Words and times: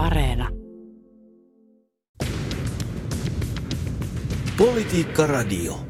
Areena. 0.00 0.48
Politiikka 4.56 5.26
Radio. 5.26 5.80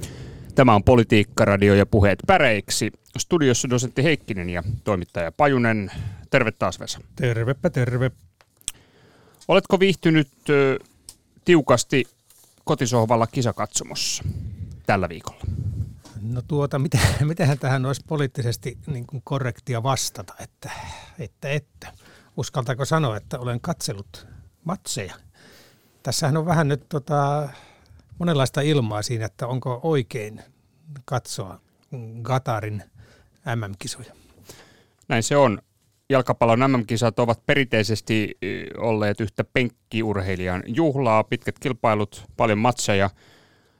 Tämä 0.54 0.74
on 0.74 0.84
Politiikka 0.84 1.44
Radio 1.44 1.74
ja 1.74 1.86
puheet 1.86 2.18
päreiksi. 2.26 2.90
Studiossa 3.18 3.70
dosentti 3.70 4.04
Heikkinen 4.04 4.50
ja 4.50 4.62
toimittaja 4.84 5.32
Pajunen. 5.32 5.90
Terve 6.30 6.52
taas 6.52 6.80
Vesa. 6.80 7.00
Tervepä 7.16 7.70
terve. 7.70 8.10
Oletko 9.48 9.80
viihtynyt 9.80 10.28
ö, 10.48 10.78
tiukasti 11.44 12.04
kotisohvalla 12.64 13.26
kisakatsomossa 13.26 14.24
tällä 14.86 15.08
viikolla? 15.08 15.42
No 16.22 16.42
tuota, 16.48 16.78
miten, 16.78 17.00
mitenhän 17.28 17.58
tähän 17.58 17.86
olisi 17.86 18.02
poliittisesti 18.08 18.78
niin 18.86 19.06
kuin 19.06 19.22
korrektia 19.24 19.82
vastata, 19.82 20.34
että, 20.38 20.70
että, 21.18 21.50
että. 21.50 21.92
Uskaltaako 22.40 22.84
sanoa, 22.84 23.16
että 23.16 23.38
olen 23.38 23.60
katsellut 23.60 24.26
matseja? 24.64 25.14
Tässähän 26.02 26.36
on 26.36 26.46
vähän 26.46 26.68
nyt 26.68 26.88
tota, 26.88 27.48
monenlaista 28.18 28.60
ilmaa 28.60 29.02
siinä, 29.02 29.24
että 29.24 29.46
onko 29.46 29.80
oikein 29.82 30.42
katsoa 31.04 31.60
Gatarin 32.22 32.82
MM-kisoja. 33.56 34.12
Näin 35.08 35.22
se 35.22 35.36
on. 35.36 35.58
Jalkapallon 36.10 36.72
MM-kisat 36.72 37.18
ovat 37.18 37.46
perinteisesti 37.46 38.38
ö, 38.44 38.46
olleet 38.78 39.20
yhtä 39.20 39.44
penkkiurheilijan 39.44 40.62
juhlaa, 40.66 41.24
pitkät 41.24 41.58
kilpailut, 41.58 42.24
paljon 42.36 42.58
matseja, 42.58 43.10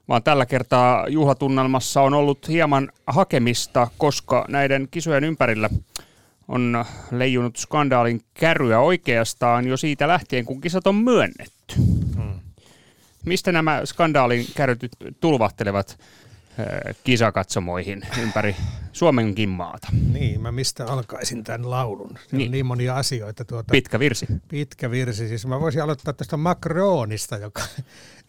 vaan 0.09 0.23
tällä 0.23 0.47
kertaa 0.47 1.09
juhlatunnelmassa 1.09 2.03
on 2.03 2.15
ollut 2.15 2.49
hieman 2.49 2.93
hakemista, 3.07 3.89
koska 3.99 4.45
näiden 4.49 4.89
kisojen 4.91 5.25
ympärillä 5.25 5.71
on 6.51 6.85
leijunut 7.11 7.57
skandaalin 7.57 8.21
kärryä 8.35 8.81
oikeastaan 8.81 9.67
jo 9.67 9.77
siitä 9.77 10.09
lähtien, 10.09 10.45
kun 10.45 10.61
kisat 10.61 10.87
on 10.87 10.95
myönnetty. 10.95 11.75
Mistä 13.27 13.53
nämä 13.53 13.81
skandaalin 13.85 14.47
kärryt 14.55 14.89
tulvahtelevat 15.21 15.99
ö, 16.59 16.95
kisakatsomoihin 17.05 18.03
ympäri 18.23 18.57
Suomenkin 18.93 19.49
maata? 19.49 19.89
Niin, 20.13 20.41
mä 20.41 20.53
mistä 20.53 20.87
alkaisin 20.87 21.45
tämän 21.45 21.71
laulun? 21.71 22.09
Niin. 22.09 22.19
Niin. 22.33 22.49
on 22.49 22.53
niin 22.53 22.67
monia 22.67 22.97
asioita. 22.97 23.45
Tuota, 23.45 23.73
Pitkä 23.73 23.99
virsi. 23.99 24.27
pitkä 24.49 24.91
virsi. 24.91 25.29
Siis 25.29 25.47
mä 25.47 25.61
voisin 25.61 25.83
aloittaa 25.83 26.13
tästä 26.13 26.37
Macronista, 26.37 27.37
joka, 27.37 27.63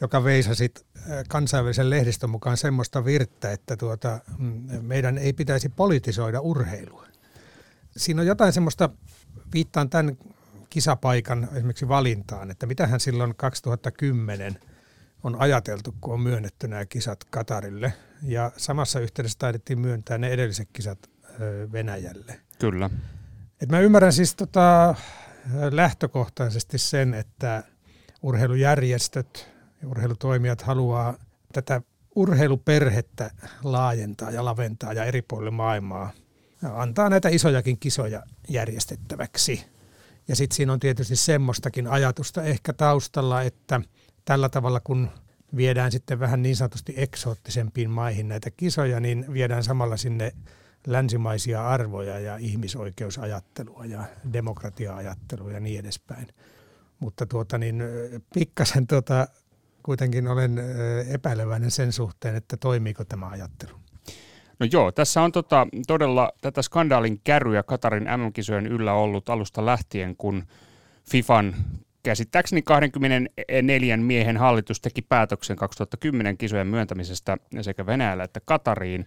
joka 0.02 0.24
veisasi 0.24 0.74
äh, 0.98 1.04
kansainvälisen 1.30 1.90
lehdistön 1.90 2.30
mukaan 2.30 2.58
semmoista 2.58 3.06
virttä, 3.06 3.52
että 3.52 3.78
tuota, 3.78 4.20
mm, 4.38 4.62
meidän 4.82 5.18
ei 5.18 5.34
pitäisi 5.34 5.70
politisoida 5.70 6.42
urheilua. 6.42 7.06
Siinä 7.98 8.22
on 8.22 8.28
jotain 8.28 8.54
semmoista, 8.54 8.90
viittaan 9.54 9.90
tämän 9.90 10.18
kisapaikan 10.70 11.50
esimerkiksi 11.54 11.88
valintaan, 11.88 12.52
että 12.52 12.66
mitähän 12.66 13.00
silloin 13.00 13.36
2010 13.36 14.60
on 15.24 15.36
ajateltu, 15.42 15.96
kun 16.02 16.14
on 16.14 16.22
myönnetty 16.22 16.68
nämä 16.68 16.86
kisat 16.86 17.24
Katarille. 17.24 17.94
Ja 18.24 18.52
samassa 18.58 19.00
yhteydessä 19.00 19.40
taidettiin 19.40 19.80
myöntää 19.80 20.18
ne 20.18 20.28
edelliset 20.28 20.70
kisat 20.74 21.00
Venäjälle. 21.72 22.40
Kyllä. 22.60 22.90
Et 23.62 23.70
mä 23.70 23.80
ymmärrän 23.80 24.14
siis 24.14 24.36
tota, 24.36 24.96
lähtökohtaisesti 25.72 26.78
sen, 26.78 27.14
että 27.14 27.64
urheilujärjestöt 28.22 29.50
ja 29.82 29.88
urheilutoimijat 29.88 30.62
haluaa 30.62 31.18
tätä 31.54 31.82
urheiluperhettä 32.16 33.32
laajentaa 33.64 34.32
ja 34.32 34.46
laventaa 34.46 34.94
ja 34.94 35.06
eri 35.06 35.22
puolille 35.22 35.52
maailmaa 35.52 36.12
antaa 36.64 37.10
näitä 37.10 37.30
isojakin 37.30 37.80
kisoja 37.80 38.24
järjestettäväksi. 38.50 39.66
Ja 40.28 40.36
sitten 40.36 40.56
siinä 40.56 40.74
on 40.74 40.80
tietysti 40.80 41.16
semmoistakin 41.16 41.88
ajatusta 41.88 42.44
ehkä 42.44 42.74
taustalla, 42.74 43.42
että 43.42 43.82
tällä 44.26 44.50
tavalla 44.50 44.80
kun 44.80 45.10
viedään 45.56 45.92
sitten 45.92 46.20
vähän 46.20 46.42
niin 46.42 46.56
sanotusti 46.56 46.94
eksoottisempiin 46.98 47.90
maihin 47.90 48.28
näitä 48.28 48.52
kisoja, 48.52 49.00
niin 49.00 49.26
viedään 49.34 49.64
samalla 49.64 49.98
sinne 49.98 50.32
länsimaisia 50.88 51.68
arvoja 51.68 52.20
ja 52.20 52.38
ihmisoikeusajattelua 52.38 53.86
ja 53.86 54.04
demokratia-ajattelua 54.34 55.52
ja 55.52 55.60
niin 55.60 55.80
edespäin. 55.80 56.28
Mutta 57.00 57.26
tuota 57.26 57.58
niin, 57.58 57.84
pikkasen 58.34 58.88
tuota, 58.88 59.28
kuitenkin 59.84 60.28
olen 60.28 60.60
epäileväinen 61.08 61.72
sen 61.72 61.92
suhteen, 61.94 62.36
että 62.36 62.58
toimiiko 62.58 63.06
tämä 63.06 63.28
ajattelu. 63.28 63.81
No 64.62 64.68
joo, 64.72 64.92
tässä 64.92 65.22
on 65.22 65.32
tota, 65.32 65.68
todella 65.88 66.32
tätä 66.42 66.62
skandaalin 66.62 67.22
kärryä 67.24 67.64
Katarin 67.64 68.04
MM-kisojen 68.04 68.68
yllä 68.68 68.94
ollut 68.94 69.30
alusta 69.30 69.66
lähtien, 69.66 70.16
kun 70.16 70.44
FIFAn 71.10 71.56
käsittääkseni 72.04 72.62
24 72.62 73.98
miehen 73.98 74.38
hallitus 74.38 74.82
teki 74.82 75.02
päätöksen 75.02 75.58
2010 75.58 76.38
kisojen 76.38 76.68
myöntämisestä 76.68 77.38
sekä 77.62 77.86
Venäjällä 77.86 78.24
että 78.24 78.40
Katariin. 78.46 79.06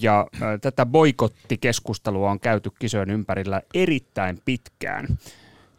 Ja 0.00 0.26
äh, 0.34 0.60
tätä 0.60 0.86
boikottikeskustelua 0.86 2.30
on 2.30 2.40
käyty 2.40 2.70
kisojen 2.78 3.10
ympärillä 3.10 3.62
erittäin 3.74 4.38
pitkään. 4.44 5.18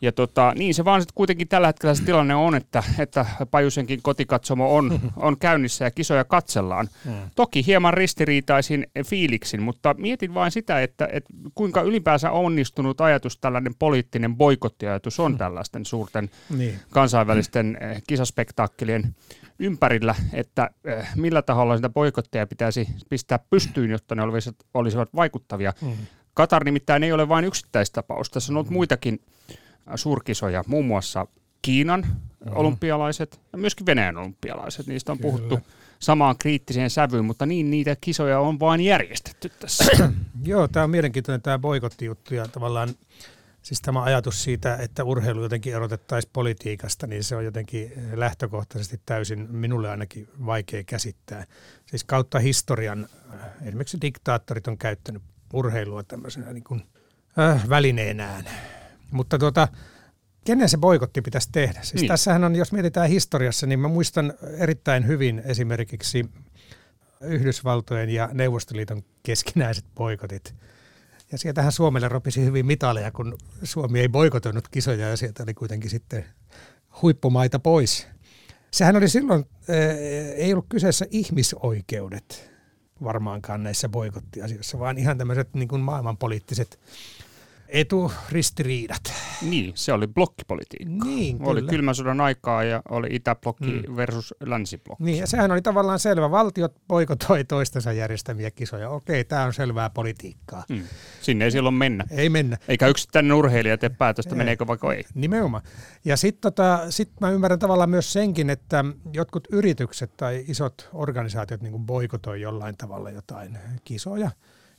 Ja 0.01 0.11
tota, 0.11 0.53
niin 0.57 0.73
se 0.73 0.85
vaan 0.85 1.01
sitten 1.01 1.15
kuitenkin 1.15 1.47
tällä 1.47 1.67
hetkellä 1.67 1.95
se 1.95 2.03
tilanne 2.03 2.35
on, 2.35 2.55
että, 2.55 2.83
että 2.99 3.25
Pajusenkin 3.51 4.01
kotikatsomo 4.01 4.75
on, 4.75 4.99
on 5.15 5.37
käynnissä 5.37 5.85
ja 5.85 5.91
kisoja 5.91 6.23
katsellaan. 6.23 6.89
Toki 7.35 7.65
hieman 7.65 7.93
ristiriitaisin 7.93 8.87
fiiliksin, 9.05 9.61
mutta 9.61 9.95
mietin 9.97 10.33
vain 10.33 10.51
sitä, 10.51 10.81
että, 10.81 11.09
että 11.11 11.33
kuinka 11.55 11.81
ylipäänsä 11.81 12.31
onnistunut 12.31 13.01
ajatus, 13.01 13.37
tällainen 13.37 13.75
poliittinen 13.79 14.35
boikottiajatus 14.35 15.19
on 15.19 15.37
tällaisten 15.37 15.85
suurten 15.85 16.29
Niin. 16.57 16.79
kansainvälisten 16.89 17.77
eh, 17.81 18.03
kisaspektaakkelien 18.07 19.16
ympärillä, 19.59 20.16
että 20.33 20.69
eh, 20.85 21.07
millä 21.16 21.41
taholla 21.41 21.75
sitä 21.75 21.89
boikotteja 21.89 22.47
pitäisi 22.47 22.87
pistää 23.09 23.39
pystyyn, 23.49 23.91
jotta 23.91 24.16
ne 24.16 24.21
olisivat, 24.21 24.55
olisivat 24.73 25.09
vaikuttavia. 25.16 25.73
Mm. 25.81 25.91
Katar 26.33 26.63
nimittäin 26.63 27.03
ei 27.03 27.11
ole 27.11 27.29
vain 27.29 27.45
yksittäistapaus. 27.45 28.29
Tässä 28.29 28.53
on 28.53 28.57
ollut 28.57 28.69
muitakin 28.69 29.19
äh, 29.51 29.57
suurkisoja, 29.95 30.63
muun 30.67 30.85
muassa 30.85 31.28
Kiinan 31.62 32.06
olympialaiset 32.51 33.41
ja 33.51 33.57
myöskin 33.57 33.85
Venäjän 33.85 34.17
olympialaiset. 34.17 34.88
Niistä 34.88 35.12
on 35.12 35.17
Kyllä. 35.17 35.31
puhuttu 35.31 35.59
samaan 36.00 36.38
kriittiseen 36.38 36.90
sävyyn, 36.90 37.25
mutta 37.25 37.45
niin 37.45 37.72
niitä 37.72 37.95
kisoja 38.01 38.40
on 38.40 38.59
vain 38.59 38.81
järjestetty 38.81 39.50
tässä. 39.50 40.12
Joo, 40.44 40.67
tämä 40.67 40.84
on 40.84 40.90
mielenkiintoinen 40.90 41.41
tämä 41.41 41.59
boikottijuttu 41.59 42.34
ja 42.34 42.47
tavallaan 42.47 42.90
siis 43.62 43.81
tämä 43.81 44.03
ajatus 44.03 44.44
siitä, 44.44 44.75
että 44.75 45.03
urheilu 45.03 45.44
jotenkin 45.44 45.73
erotettaisiin 45.73 46.31
politiikasta, 46.34 47.07
niin 47.07 47.23
se 47.23 47.35
on 47.35 47.46
jotenkin 47.46 47.91
lähtökohtaisesti 48.13 49.01
täysin 49.06 49.47
minulle 49.51 49.90
ainakin 49.90 50.28
vaikea 50.46 50.84
käsittää. 50.84 51.46
Siis 51.85 52.03
kautta 52.03 52.40
historian 52.40 53.07
äh, 53.34 53.40
esimerkiksi 53.67 54.01
diktaattorit 54.01 54.67
on 54.67 54.78
käyttänyt 54.78 55.23
urheilua 55.53 56.03
tämmöisenä 56.03 56.53
niin 56.53 56.63
kuin, 56.63 56.84
äh, 57.40 57.69
välineenään. 57.69 58.46
Mutta 59.12 59.38
tuota, 59.38 59.68
kenen 60.46 60.70
se 60.70 60.78
boikotti 60.78 61.22
pitäisi 61.22 61.50
tehdä? 61.52 61.80
Siis 61.81 62.02
Niin. 62.02 62.08
tässähän 62.08 62.44
on, 62.44 62.56
jos 62.56 62.72
mietitään 62.72 63.09
historiassa, 63.09 63.68
niin 63.68 63.80
mä 63.80 63.88
muistan 63.88 64.34
erittäin 64.58 65.08
hyvin 65.08 65.42
esimerkiksi 65.46 66.25
Yhdysvaltojen 67.22 68.09
ja 68.09 68.30
Neuvostoliiton 68.34 69.03
keskinäiset 69.24 69.86
boikotit. 69.96 70.56
Ja 71.31 71.38
sieltähän 71.38 71.72
Suomelle 71.72 72.08
ropisi 72.08 72.46
hyvin 72.46 72.66
mitaleja, 72.66 73.12
kun 73.12 73.38
Suomi 73.64 74.00
ei 74.00 74.09
boikotoinut 74.09 74.68
kisoja 74.68 75.09
ja 75.09 75.18
sieltä 75.18 75.44
oli 75.44 75.53
kuitenkin 75.53 75.90
sitten 75.90 76.26
huippumaita 77.02 77.59
pois. 77.59 78.08
Sehän 78.72 78.96
oli 78.96 79.09
silloin, 79.09 79.46
eh, 79.68 79.97
ei 80.36 80.53
ollut 80.53 80.66
kyseessä 80.70 81.06
ihmisoikeudet 81.12 82.52
varmaankaan 83.03 83.64
näissä 83.64 83.90
boikottiasioissa, 83.90 84.80
vaan 84.80 84.97
ihan 84.97 85.18
tämmöiset 85.18 85.53
niin 85.53 85.68
kuin 85.68 85.81
maailmanpoliittiset 85.81 86.80
eturistiriidat. 87.72 89.02
niin, 89.41 89.72
se 89.75 89.94
oli 89.94 90.07
blokkipolitiikka. 90.07 91.05
Niin, 91.05 91.38
Oli 91.41 91.59
kyllä. 91.59 91.70
kylmän 91.70 91.96
sodan 91.96 92.22
aikaa 92.22 92.64
ja 92.64 92.82
oli 92.90 93.08
itäblokki 93.11 93.84
mm. 93.88 93.96
versus 93.96 94.34
länsiblokki. 94.46 95.03
Niin, 95.03 95.17
ja 95.17 95.28
sehän 95.28 95.52
oli 95.52 95.61
tavallaan 95.61 95.99
selvä. 95.99 96.32
Valtiot 96.32 96.76
boikotoi 96.88 97.43
toistensa 97.43 97.91
järjestämiä 97.93 98.52
kisoja. 98.52 98.90
Okei, 98.90 99.23
tämä 99.23 99.43
on 99.43 99.53
selvää 99.53 99.90
politiikkaa. 99.90 100.64
Mm. 100.70 100.84
Sinne 101.22 101.46
ei 101.46 101.52
silloin 101.52 101.76
mennä. 101.76 102.05
Ei 102.11 102.29
mennä. 102.29 102.58
Eikä 102.67 102.88
yksittäinen 102.88 103.34
urheilija 103.34 103.78
tee 103.78 103.90
päätöstä, 103.90 104.35
Ei. 104.35 104.38
meneekö 104.38 104.67
vaikka 104.67 104.93
ei. 104.93 105.03
Nimenomaan. 105.14 105.64
Ja 106.05 106.17
sitten 106.17 106.41
tota, 106.41 106.91
sit 106.91 107.11
mä 107.22 107.29
ymmärrän 107.29 107.59
tavallaan 107.59 107.90
myös 107.90 108.14
senkin, 108.14 108.49
että 108.49 108.85
jotkut 109.14 109.47
yritykset 109.52 110.17
tai 110.17 110.46
isot 110.47 110.90
organisaatiot 110.93 111.61
niin 111.61 111.85
boikotoi 111.85 112.41
jollain 112.41 112.78
tavalla 112.78 113.09
jotain 113.09 113.58
kisoja, 113.84 114.32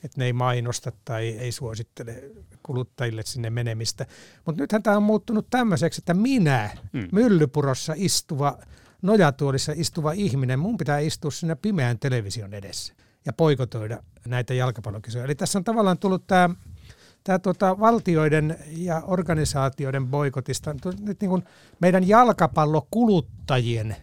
että 0.05 0.19
ne 0.19 0.25
ei 0.25 0.33
mainosta 0.33 0.93
tai 1.05 1.29
ei 1.29 1.53
suosittele 1.53 2.23
kuluttajille 2.63 3.23
sinne 3.25 3.51
menemistä. 3.51 4.07
Mutta 4.47 4.63
nythän 4.63 4.83
tämä 4.83 4.97
on 4.97 5.03
muuttunut 5.03 5.47
tämmöiseksi, 5.51 6.01
että 6.01 6.15
minä, 6.15 6.71
Mm. 6.93 7.09
myllypurossa 7.13 7.93
istuva, 7.97 8.59
nojatuolissa 9.03 9.73
istuva 9.77 10.13
ihminen, 10.13 10.59
mun 10.59 10.77
pitää 10.77 10.99
istua 10.99 11.31
siinä 11.31 11.57
pimeän 11.57 11.99
television 11.99 12.55
edessä 12.55 12.95
ja 13.27 13.33
poikotoida 13.33 14.03
näitä 14.27 14.55
jalkapallokisoja. 14.55 15.25
Eli 15.25 15.35
tässä 15.35 15.59
on 15.59 15.65
tavallaan 15.65 15.99
tullut 15.99 16.27
tämä 16.27 16.51
tämä 17.25 17.39
tota, 17.39 17.81
valtioiden 17.81 18.59
ja 18.67 19.03
organisaatioiden 19.07 20.07
boikotista, 20.07 20.75
nyt 21.01 21.21
niin 21.21 21.31
kuin 21.31 21.43
meidän 21.81 22.09
jalkapallokuluttajien 22.09 23.97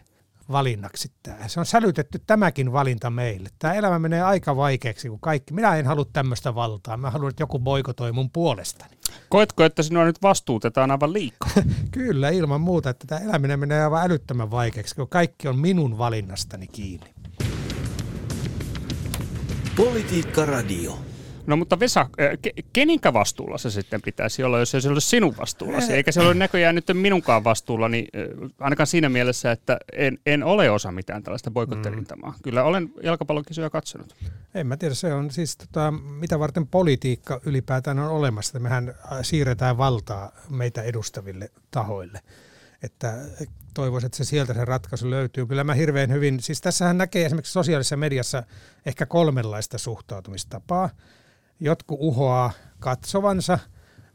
valinnaksi 0.50 1.12
tämä. 1.22 1.48
Se 1.48 1.60
on 1.60 1.66
sälytetty 1.66 2.22
tämäkin 2.26 2.72
valinta 2.72 3.10
meille. 3.10 3.48
Tämä 3.58 3.74
elämä 3.74 3.98
menee 3.98 4.22
aika 4.22 4.56
vaikeaksi, 4.56 5.08
kun 5.08 5.20
kaikki. 5.20 5.54
Minä 5.54 5.76
en 5.76 5.86
halua 5.86 6.04
tämmöistä 6.12 6.54
valtaa. 6.54 6.96
Mä 6.96 7.10
haluan, 7.10 7.30
että 7.30 7.42
joku 7.42 7.58
boikotoi 7.58 8.12
mun 8.12 8.30
puolestani. 8.30 8.98
Koetko, 9.28 9.64
että 9.64 9.82
sinua 9.82 10.04
nyt 10.04 10.22
vastuutetaan 10.22 10.90
aivan 10.90 11.12
liikaa? 11.12 11.50
Kyllä, 11.90 12.30
ilman 12.30 12.60
muuta, 12.60 12.90
että 12.90 13.06
tämä 13.06 13.20
eläminen 13.20 13.60
menee 13.60 13.84
aivan 13.84 14.04
älyttömän 14.04 14.50
vaikeaksi, 14.50 14.94
kun 14.94 15.08
kaikki 15.08 15.48
on 15.48 15.58
minun 15.58 15.98
valinnastani 15.98 16.66
kiinni. 16.66 17.14
Politiikka 19.76 20.44
Radio. 20.44 21.07
No 21.48 21.56
mutta 21.56 21.80
Vesa, 21.80 22.06
keninkä 22.72 23.12
vastuulla 23.12 23.58
se 23.58 23.70
sitten 23.70 24.02
pitäisi 24.02 24.42
olla, 24.42 24.58
jos 24.58 24.70
se 24.70 24.88
olisi 24.88 25.08
sinun 25.08 25.36
vastuullasi? 25.36 25.92
Eikä 25.92 26.12
se 26.12 26.20
ole 26.20 26.34
näköjään 26.44 26.74
nyt 26.74 26.84
minunkaan 26.92 27.44
vastuulla, 27.44 27.88
niin 27.88 28.08
ainakaan 28.58 28.86
siinä 28.86 29.08
mielessä, 29.08 29.52
että 29.52 29.78
en, 29.92 30.18
en 30.26 30.44
ole 30.44 30.70
osa 30.70 30.92
mitään 30.92 31.22
tällaista 31.22 31.50
boikotterintamaa. 31.50 32.30
Mm. 32.30 32.42
Kyllä 32.42 32.64
olen 32.64 32.90
jalkapallokisoja 33.02 33.70
katsonut. 33.70 34.14
En 34.54 34.66
mä 34.66 34.76
tiedä, 34.76 34.94
se 34.94 35.14
on 35.14 35.30
siis 35.30 35.56
tota, 35.56 35.90
mitä 35.90 36.38
varten 36.38 36.66
politiikka 36.66 37.40
ylipäätään 37.46 37.98
on 37.98 38.10
olemassa. 38.10 38.58
Mehän 38.58 38.94
siirretään 39.22 39.78
valtaa 39.78 40.32
meitä 40.50 40.82
edustaville 40.82 41.50
tahoille 41.70 42.20
että 42.82 43.14
toivoisin, 43.74 44.06
että 44.06 44.16
se 44.16 44.24
sieltä 44.24 44.54
se 44.54 44.64
ratkaisu 44.64 45.10
löytyy. 45.10 45.46
Kyllä 45.46 45.64
mä 45.64 45.74
hirveän 45.74 46.12
hyvin, 46.12 46.40
siis 46.40 46.60
tässähän 46.60 46.98
näkee 46.98 47.26
esimerkiksi 47.26 47.52
sosiaalisessa 47.52 47.96
mediassa 47.96 48.42
ehkä 48.86 49.06
kolmenlaista 49.06 49.78
suhtautumistapaa 49.78 50.90
jotkut 51.60 51.98
uhoaa 52.00 52.50
katsovansa, 52.78 53.58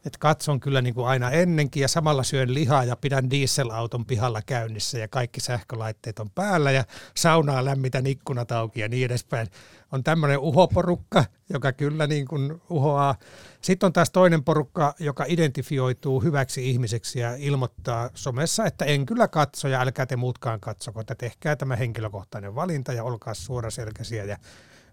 että 0.06 0.18
katson 0.18 0.60
kyllä 0.60 0.82
niin 0.82 0.94
kuin 0.94 1.06
aina 1.06 1.30
ennenkin 1.30 1.80
ja 1.80 1.88
samalla 1.88 2.22
syön 2.22 2.54
lihaa 2.54 2.84
ja 2.84 2.96
pidän 2.96 3.30
dieselauton 3.30 4.06
pihalla 4.06 4.42
käynnissä 4.46 4.98
ja 4.98 5.08
kaikki 5.08 5.40
sähkölaitteet 5.40 6.18
on 6.18 6.30
päällä 6.30 6.70
ja 6.70 6.84
saunaa 7.16 7.64
lämmitän 7.64 8.06
ikkunat 8.06 8.52
auki 8.52 8.80
ja 8.80 8.88
niin 8.88 9.06
edespäin. 9.06 9.48
On 9.92 10.04
tämmöinen 10.04 10.38
uhoporukka, 10.38 11.24
joka 11.50 11.72
kyllä 11.72 12.06
niin 12.06 12.26
kuin 12.26 12.62
uhoaa. 12.70 13.14
Sitten 13.60 13.86
on 13.86 13.92
taas 13.92 14.10
toinen 14.10 14.44
porukka, 14.44 14.94
joka 14.98 15.24
identifioituu 15.28 16.20
hyväksi 16.20 16.70
ihmiseksi 16.70 17.18
ja 17.18 17.34
ilmoittaa 17.36 18.10
somessa, 18.14 18.64
että 18.64 18.84
en 18.84 19.06
kyllä 19.06 19.28
katso 19.28 19.68
ja 19.68 19.80
älkää 19.80 20.06
te 20.06 20.16
muutkaan 20.16 20.60
katsoko, 20.60 21.00
että 21.00 21.14
tehkää 21.14 21.56
tämä 21.56 21.76
henkilökohtainen 21.76 22.54
valinta 22.54 22.92
ja 22.92 23.04
olkaa 23.04 23.34
suoraselkäisiä 23.34 24.24
ja 24.24 24.38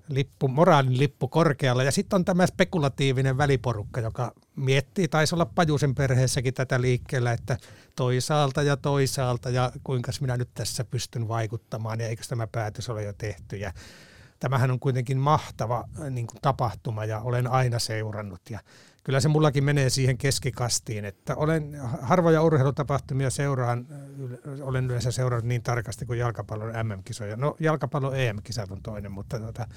lippu, 0.07 0.48
moraalin 0.48 0.98
lippu 0.98 1.27
korkealla. 1.27 1.83
Ja 1.83 1.92
sitten 1.92 2.18
on 2.18 2.25
tämä 2.25 2.48
spekulatiivinen 2.48 3.38
väliporukka, 3.38 4.01
joka 4.01 4.31
miettii, 4.56 5.07
taisi 5.07 5.36
olla 5.36 5.45
Pajusen 5.45 5.95
perheessäkin 5.95 6.53
tätä 6.53 6.81
liikkeellä, 6.81 7.31
että 7.31 7.57
toisaalta 7.95 8.63
ja 8.63 8.77
toisaalta 8.77 9.50
ja 9.50 9.71
kuinka 9.83 10.12
minä 10.21 10.38
nyt 10.38 10.50
tässä 10.53 10.83
pystyn 10.83 11.27
vaikuttamaan 11.27 12.00
ja 12.00 12.07
eikö 12.07 12.24
tämä 12.30 12.48
päätös 12.48 12.89
ole 12.89 13.03
jo 13.03 13.13
tehty. 13.13 13.57
Ja 13.57 13.74
tämähän 14.41 14.71
on 14.71 14.79
kuitenkin 14.79 15.17
mahtava 15.17 15.83
niin 16.09 16.27
kuin 16.27 16.41
tapahtuma 16.41 17.05
ja 17.05 17.19
olen 17.19 17.47
aina 17.47 17.79
seurannut 17.79 18.41
ja 18.49 18.59
kyllä 19.03 19.19
se 19.19 19.27
mullakin 19.27 19.63
menee 19.63 19.89
siihen 19.89 20.17
keskikastiin, 20.17 21.05
että 21.05 21.35
olen 21.35 21.77
harvoja 22.01 22.41
urheilutapahtumia 22.41 23.29
seuraan, 23.29 23.88
olen 24.61 24.85
yleensä 24.85 25.11
seurannut 25.11 25.47
niin 25.47 25.63
tarkasti 25.63 26.05
kuin 26.05 26.19
jalkapallon 26.19 26.73
MM-kisoja. 26.83 27.35
No 27.35 27.55
jalkapallon 27.59 28.15
EM-kisat 28.15 28.71
on 28.71 28.81
toinen, 28.83 29.11
mutta 29.11 29.39
tota, 29.39 29.67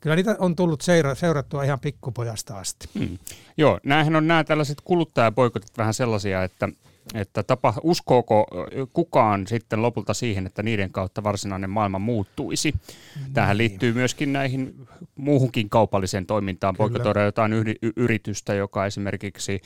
kyllä 0.00 0.16
niitä 0.16 0.36
on 0.38 0.56
tullut 0.56 0.80
seura- 0.80 1.14
seurattua 1.14 1.64
ihan 1.64 1.80
pikkupojasta 1.80 2.58
asti. 2.58 2.88
Hmm. 2.98 3.18
Joo, 3.56 3.80
näähän 3.84 4.16
on 4.16 4.26
nämä 4.26 4.44
tällaiset 4.44 4.80
kuluttajapoikotit 4.84 5.78
vähän 5.78 5.94
sellaisia, 5.94 6.44
että 6.44 6.68
että 7.14 7.42
tapa, 7.42 7.74
uskooko 7.82 8.46
kukaan 8.92 9.46
sitten 9.46 9.82
lopulta 9.82 10.14
siihen, 10.14 10.46
että 10.46 10.62
niiden 10.62 10.92
kautta 10.92 11.22
varsinainen 11.22 11.70
maailma 11.70 11.98
muuttuisi? 11.98 12.74
Niin. 13.16 13.32
Tähän 13.32 13.58
liittyy 13.58 13.92
myöskin 13.92 14.32
näihin 14.32 14.86
muuhunkin 15.14 15.70
kaupalliseen 15.70 16.26
toimintaan. 16.26 16.76
Poikotoida 16.76 17.22
jotain 17.22 17.52
yritystä, 17.96 18.54
joka 18.54 18.86
esimerkiksi 18.86 19.60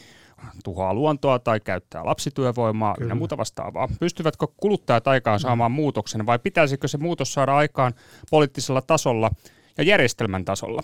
tuhoaa 0.65 0.95
luontoa 0.95 1.39
tai 1.39 1.61
käyttää 1.61 2.05
lapsityövoimaa 2.05 2.97
ja 3.09 3.15
muuta 3.15 3.37
vastaavaa. 3.37 3.89
Pystyvätkö 4.01 4.47
kuluttajat 4.57 5.09
aikaan 5.09 5.41
saamaan 5.41 5.73
mm. 5.73 5.77
muutoksen 5.77 6.27
vai 6.27 6.39
pitäisikö 6.39 6.89
se 6.89 6.99
muutos 6.99 7.33
saada 7.33 7.57
aikaan 7.57 7.93
poliittisella 8.31 8.83
tasolla 8.83 9.31
ja 9.79 9.85
järjestelmän 9.85 10.45
tasolla? 10.45 10.83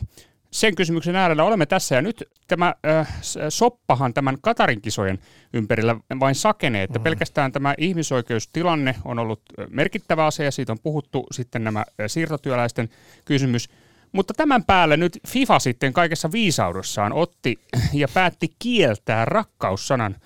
Sen 0.51 0.75
kysymyksen 0.75 1.17
äärellä 1.17 1.45
olemme 1.45 1.67
tässä 1.67 1.95
ja 1.95 2.03
nyt 2.03 2.25
tämä 2.49 2.75
äh, 2.87 3.09
soppahan 3.49 4.15
tämän 4.15 4.37
Katarin 4.41 4.81
kisojen 4.81 5.19
ympärillä 5.53 5.97
vain 6.21 6.35
sakenee, 6.35 6.83
että 6.83 6.99
mm. 6.99 7.03
pelkästään 7.03 7.53
tämä 7.53 7.75
ihmisoikeustilanne 7.79 8.95
on 9.05 9.19
ollut 9.19 9.41
merkittävä 9.71 10.27
asia, 10.27 10.51
siitä 10.51 10.73
on 10.73 10.79
puhuttu 10.83 11.27
sitten 11.33 11.65
nämä 11.65 11.85
siirtotyöläisten 12.07 12.89
kysymys, 13.25 13.69
mutta 14.13 14.35
tämän 14.35 14.65
päälle 14.65 14.97
nyt 14.97 15.19
FIFA 15.29 15.59
sitten 15.59 15.93
kaikessa 15.93 16.33
viisaudossaan 16.33 17.13
otti 17.13 17.59
ja 17.93 18.09
päätti 18.15 18.55
kieltää 18.59 19.25
rakkaussanan 19.25 20.17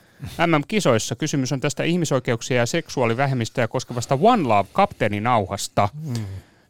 MM-kisoissa. 0.46 1.16
Kysymys 1.16 1.52
on 1.52 1.60
tästä 1.60 1.84
ihmisoikeuksia 1.84 2.56
ja 2.56 2.66
seksuaalivähemmistöjä 2.66 3.68
koskevasta 3.68 4.18
One 4.20 4.42
Love-kapteeninauhasta. 4.42 5.88
Mm 5.92 6.24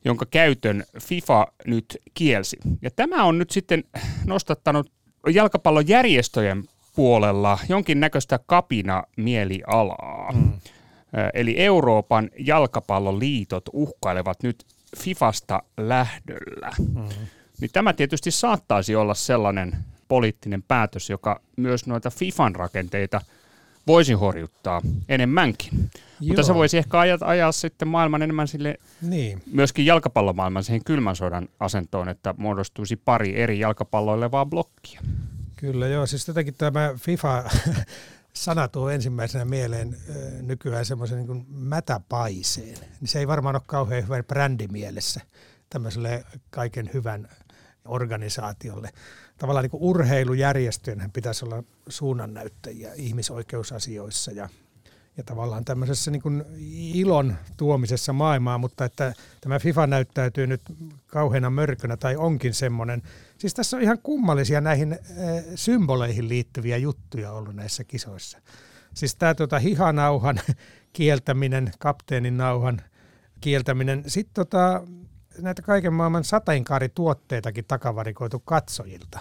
jonka 0.05 0.27
käytön 0.27 0.85
FIFA 1.01 1.47
nyt 1.67 1.99
kielsi. 2.15 2.57
Ja 2.83 2.91
tämä 2.91 3.25
on 3.25 3.39
nyt 3.39 3.51
sitten 3.51 3.85
nostattanut 4.25 4.93
jalkapallojärjestöjen 5.33 6.65
puolella 6.97 7.59
jonkinnäköistä 7.69 8.39
kapina 8.47 9.03
mielialaa. 9.17 10.33
Mm. 10.33 10.53
Eli 11.35 11.55
Euroopan 11.59 12.31
jalkapalloliitot 12.39 13.65
uhkailevat 13.73 14.43
nyt 14.43 14.65
Fifasta 14.97 15.63
lähdöllä. 15.77 16.71
Mm. 16.79 17.09
Niin 17.61 17.71
tämä 17.73 17.93
tietysti 17.93 18.31
saattaisi 18.31 18.97
olla 18.97 19.15
sellainen 19.15 19.77
poliittinen 20.09 20.63
päätös, 20.63 21.11
joka 21.11 21.41
myös 21.57 21.87
noita 21.87 22.11
FIFAn 22.11 22.55
rakenteita– 22.55 23.21
voisi 23.91 24.13
horjuttaa 24.13 24.83
enemmänkin. 25.09 25.71
Joo. 25.75 26.29
Mutta 26.29 26.43
se 26.43 26.55
voisi 26.55 26.79
ehkä 26.79 26.99
ajaa, 26.99 27.19
ajaa 27.21 27.53
sitten 27.53 27.89
maailman 27.89 28.23
enemmän 28.23 28.49
sille, 28.49 28.79
niin. 29.03 29.43
myöskin 29.53 29.87
jalkapallomaailman 29.87 30.65
siihen 30.65 30.85
kylmän 30.85 31.17
sodan 31.17 31.49
asentoon, 31.61 32.09
että 32.09 32.35
muodostuisi 32.39 32.97
pari 32.97 33.41
eri 33.41 33.59
jalkapalloilevaa 33.59 34.47
blokkia. 34.47 35.01
Kyllä 35.57 35.87
joo, 35.87 36.07
siis 36.07 36.29
jotenkin 36.29 36.55
tämä 36.55 36.95
FIFA 36.97 37.45
sana 38.33 38.69
tuo 38.69 38.91
ensimmäisenä 38.91 39.45
mieleen 39.45 39.97
nykyään 40.43 40.85
semmoisen 40.85 41.19
niin 41.19 41.27
kuin 41.27 41.47
mätäpaiseen. 41.49 42.79
Se 43.05 43.19
ei 43.19 43.29
varmaan 43.29 43.57
ole 43.57 43.63
kauhean 43.67 44.03
hyvä 44.03 44.23
brändi 44.23 44.69
mielessä 44.69 45.21
tämmöiselle 45.71 46.25
kaiken 46.51 46.91
hyvän 46.95 47.29
organisaatiolle 47.91 48.91
tavallaan 49.41 49.63
niin 49.63 49.83
urheilujärjestöjen 49.83 51.11
pitäisi 51.13 51.45
olla 51.45 51.63
suunnannäyttäjiä 51.89 52.93
ihmisoikeusasioissa 52.95 54.33
ja, 54.33 54.49
ja 55.17 55.25
tavallaan 55.25 55.65
tämmöisessä 55.65 56.11
niin 56.11 56.23
kuin 56.23 56.45
ilon 56.95 57.37
tuomisessa 57.57 58.13
maailmaan, 58.13 58.61
mutta 58.61 58.85
että 58.85 59.15
tämä 59.41 59.59
FIFA 59.59 59.87
näyttäytyy 59.87 60.47
nyt 60.47 60.63
kauheana 61.07 61.51
mörkönä 61.51 61.97
tai 61.97 62.17
onkin 62.17 62.55
semmoinen. 62.55 63.03
Siis 63.39 63.55
tässä 63.55 63.77
on 63.77 63.83
ihan 63.83 63.99
kummallisia 64.03 64.61
näihin 64.61 64.93
äh, 64.93 64.99
symboleihin 65.55 66.29
liittyviä 66.29 66.77
juttuja 66.77 67.33
ollut 67.33 67.55
näissä 67.55 67.85
kisoissa. 67.85 68.39
Siis 68.95 69.17
tämä 69.17 69.35
tuota, 69.35 69.59
hihanauhan 69.59 70.41
kieltäminen, 70.93 71.73
kapteenin 71.79 72.37
nauhan 72.37 72.83
kieltäminen, 73.41 74.05
sitten 74.07 74.35
tota, 74.35 74.83
näitä 75.39 75.63
kaiken 75.63 75.93
maailman 75.93 76.25
sateenkaarituotteitakin 76.25 77.65
takavarikoitu 77.65 78.41
katsojilta. 78.41 79.19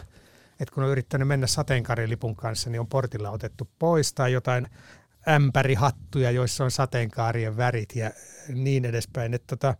Et 0.59 0.69
kun 0.69 0.83
on 0.83 0.89
yrittänyt 0.89 1.27
mennä 1.27 1.47
sateenkaarilipun 1.47 2.35
kanssa, 2.35 2.69
niin 2.69 2.79
on 2.79 2.87
portilla 2.87 3.29
otettu 3.29 3.69
pois 3.79 4.13
tai 4.13 4.33
jotain 4.33 4.67
ämpärihattuja, 5.27 6.31
joissa 6.31 6.63
on 6.63 6.71
sateenkaarien 6.71 7.57
värit 7.57 7.95
ja 7.95 8.11
niin 8.53 8.85
edespäin. 8.85 9.33
Et 9.33 9.43
tota, 9.47 9.75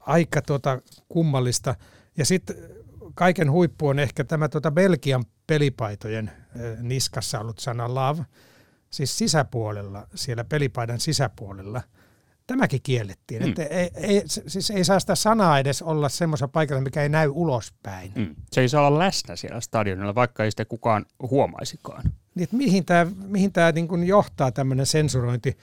aika 0.00 0.42
tota 0.42 0.80
kummallista. 1.08 1.74
Ja 2.16 2.24
sitten 2.24 2.56
kaiken 3.14 3.50
huippu 3.50 3.88
on 3.88 3.98
ehkä 3.98 4.24
tämä 4.24 4.48
tota 4.48 4.70
Belgian 4.70 5.24
pelipaitojen 5.46 6.30
niskassa 6.80 7.40
ollut 7.40 7.58
sana 7.58 7.94
love, 7.94 8.24
siis 8.90 9.18
sisäpuolella, 9.18 10.06
siellä 10.14 10.44
pelipaidan 10.44 11.00
sisäpuolella– 11.00 11.82
tämäkin 12.46 12.80
kiellettiin. 12.82 13.42
Mm. 13.42 13.48
Että 13.48 13.62
ei, 13.62 13.90
ei, 13.94 14.22
siis 14.26 14.70
ei 14.70 14.84
saa 14.84 15.00
sitä 15.00 15.14
sanaa 15.14 15.58
edes 15.58 15.82
olla 15.82 16.08
semmoisessa 16.08 16.48
paikalla, 16.48 16.82
mikä 16.82 17.02
ei 17.02 17.08
näy 17.08 17.28
ulospäin. 17.28 18.12
Mm. 18.14 18.34
Se 18.52 18.60
ei 18.60 18.68
saa 18.68 18.86
olla 18.86 18.98
läsnä 18.98 19.36
siellä 19.36 19.60
stadionilla, 19.60 20.14
vaikka 20.14 20.44
ei 20.44 20.50
sitä 20.50 20.64
kukaan 20.64 21.06
huomaisikaan. 21.30 22.02
Niin, 22.34 22.48
mihin 22.52 22.84
tämä 22.84 23.06
mihin 23.26 23.52
tää 23.52 23.72
niin 23.72 24.06
johtaa 24.06 24.52
tämmöinen 24.52 24.86
sensurointi? 24.86 25.58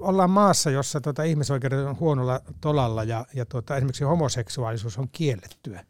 Ollaan 0.00 0.30
maassa, 0.30 0.70
jossa 0.70 1.00
tota 1.00 1.22
ihmisoikeudet 1.22 1.86
on 1.86 2.00
huonolla 2.00 2.40
tolalla 2.60 3.04
ja, 3.04 3.26
ja 3.34 3.46
tota, 3.46 3.76
esimerkiksi 3.76 4.04
homoseksuaalisuus 4.04 4.98
on 4.98 5.08
kiellettyä. 5.12 5.84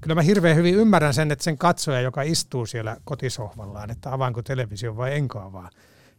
kyllä 0.00 0.14
mä 0.14 0.22
hirveän 0.22 0.56
hyvin 0.56 0.74
ymmärrän 0.74 1.14
sen, 1.14 1.30
että 1.30 1.44
sen 1.44 1.58
katsoja, 1.58 2.00
joka 2.00 2.22
istuu 2.22 2.66
siellä 2.66 2.96
kotisohvallaan, 3.04 3.90
että 3.90 4.12
avaanko 4.12 4.42
televisio 4.42 4.96
vai 4.96 5.14
enkä 5.14 5.40
avaa. 5.40 5.70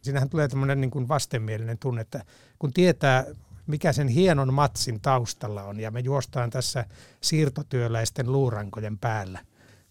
Siinähän 0.02 0.28
tulee 0.28 0.48
tämmöinen 0.48 0.80
niin 0.80 0.90
kuin 0.90 1.08
vastenmielinen 1.08 1.78
tunne, 1.78 2.00
että 2.00 2.24
kun 2.58 2.72
tietää, 2.72 3.24
mikä 3.66 3.92
sen 3.92 4.08
hienon 4.08 4.54
matsin 4.54 5.00
taustalla 5.00 5.62
on, 5.62 5.80
ja 5.80 5.90
me 5.90 6.00
juostaan 6.00 6.50
tässä 6.50 6.84
siirtotyöläisten 7.20 8.32
luurankojen 8.32 8.98
päällä, 8.98 9.38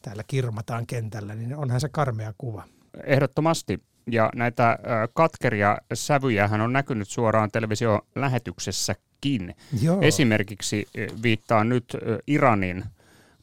täällä 0.02 0.24
kirmataan 0.28 0.88
kentällä, 0.88 1.36
niin 1.36 1.56
onhan 1.56 1.82
se 1.82 1.90
karmea 1.90 2.34
kuva. 2.38 2.64
Ehdottomasti. 3.04 3.80
Ja 4.12 4.30
näitä 4.36 4.80
katkeria 5.14 5.78
sävyjä 5.94 6.48
hän 6.48 6.62
on 6.62 6.74
näkynyt 6.74 7.10
suoraan 7.10 7.52
televisiolähetyksessäkin. 7.52 9.56
Joo. 9.82 10.02
Esimerkiksi 10.02 10.88
viittaa 11.24 11.64
nyt 11.64 11.98
Iranin 12.28 12.84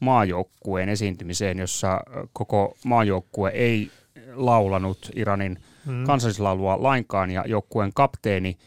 maajoukkueen 0.01 0.89
esiintymiseen, 0.89 1.59
jossa 1.59 2.01
koko 2.33 2.77
maajoukkue 2.85 3.51
ei 3.51 3.91
laulanut 4.35 5.11
Iranin 5.15 5.59
hmm. 5.87 6.05
kansallislaulua 6.05 6.83
lainkaan 6.83 7.31
ja 7.31 7.45
joukkueen 7.47 7.93
kapteeni 7.95 8.59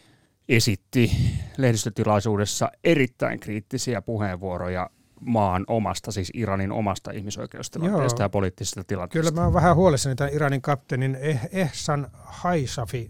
esitti 0.49 1.11
lehdistötilaisuudessa 1.57 2.71
erittäin 2.83 3.39
kriittisiä 3.39 4.01
puheenvuoroja 4.01 4.89
maan 5.21 5.63
omasta, 5.67 6.11
siis 6.11 6.31
Iranin 6.33 6.71
omasta 6.71 7.11
ihmisoikeustilanteesta 7.11 8.23
ja 8.23 8.29
poliittisesta 8.29 8.83
tilanteesta. 8.83 9.31
Kyllä 9.31 9.41
mä 9.41 9.45
oon 9.45 9.53
vähän 9.53 9.75
huolissani 9.75 10.15
tämän 10.15 10.33
Iranin 10.33 10.61
kapteenin 10.61 11.15
eh- 11.15 11.49
Ehsan 11.51 12.07
Haisafi 12.13 13.09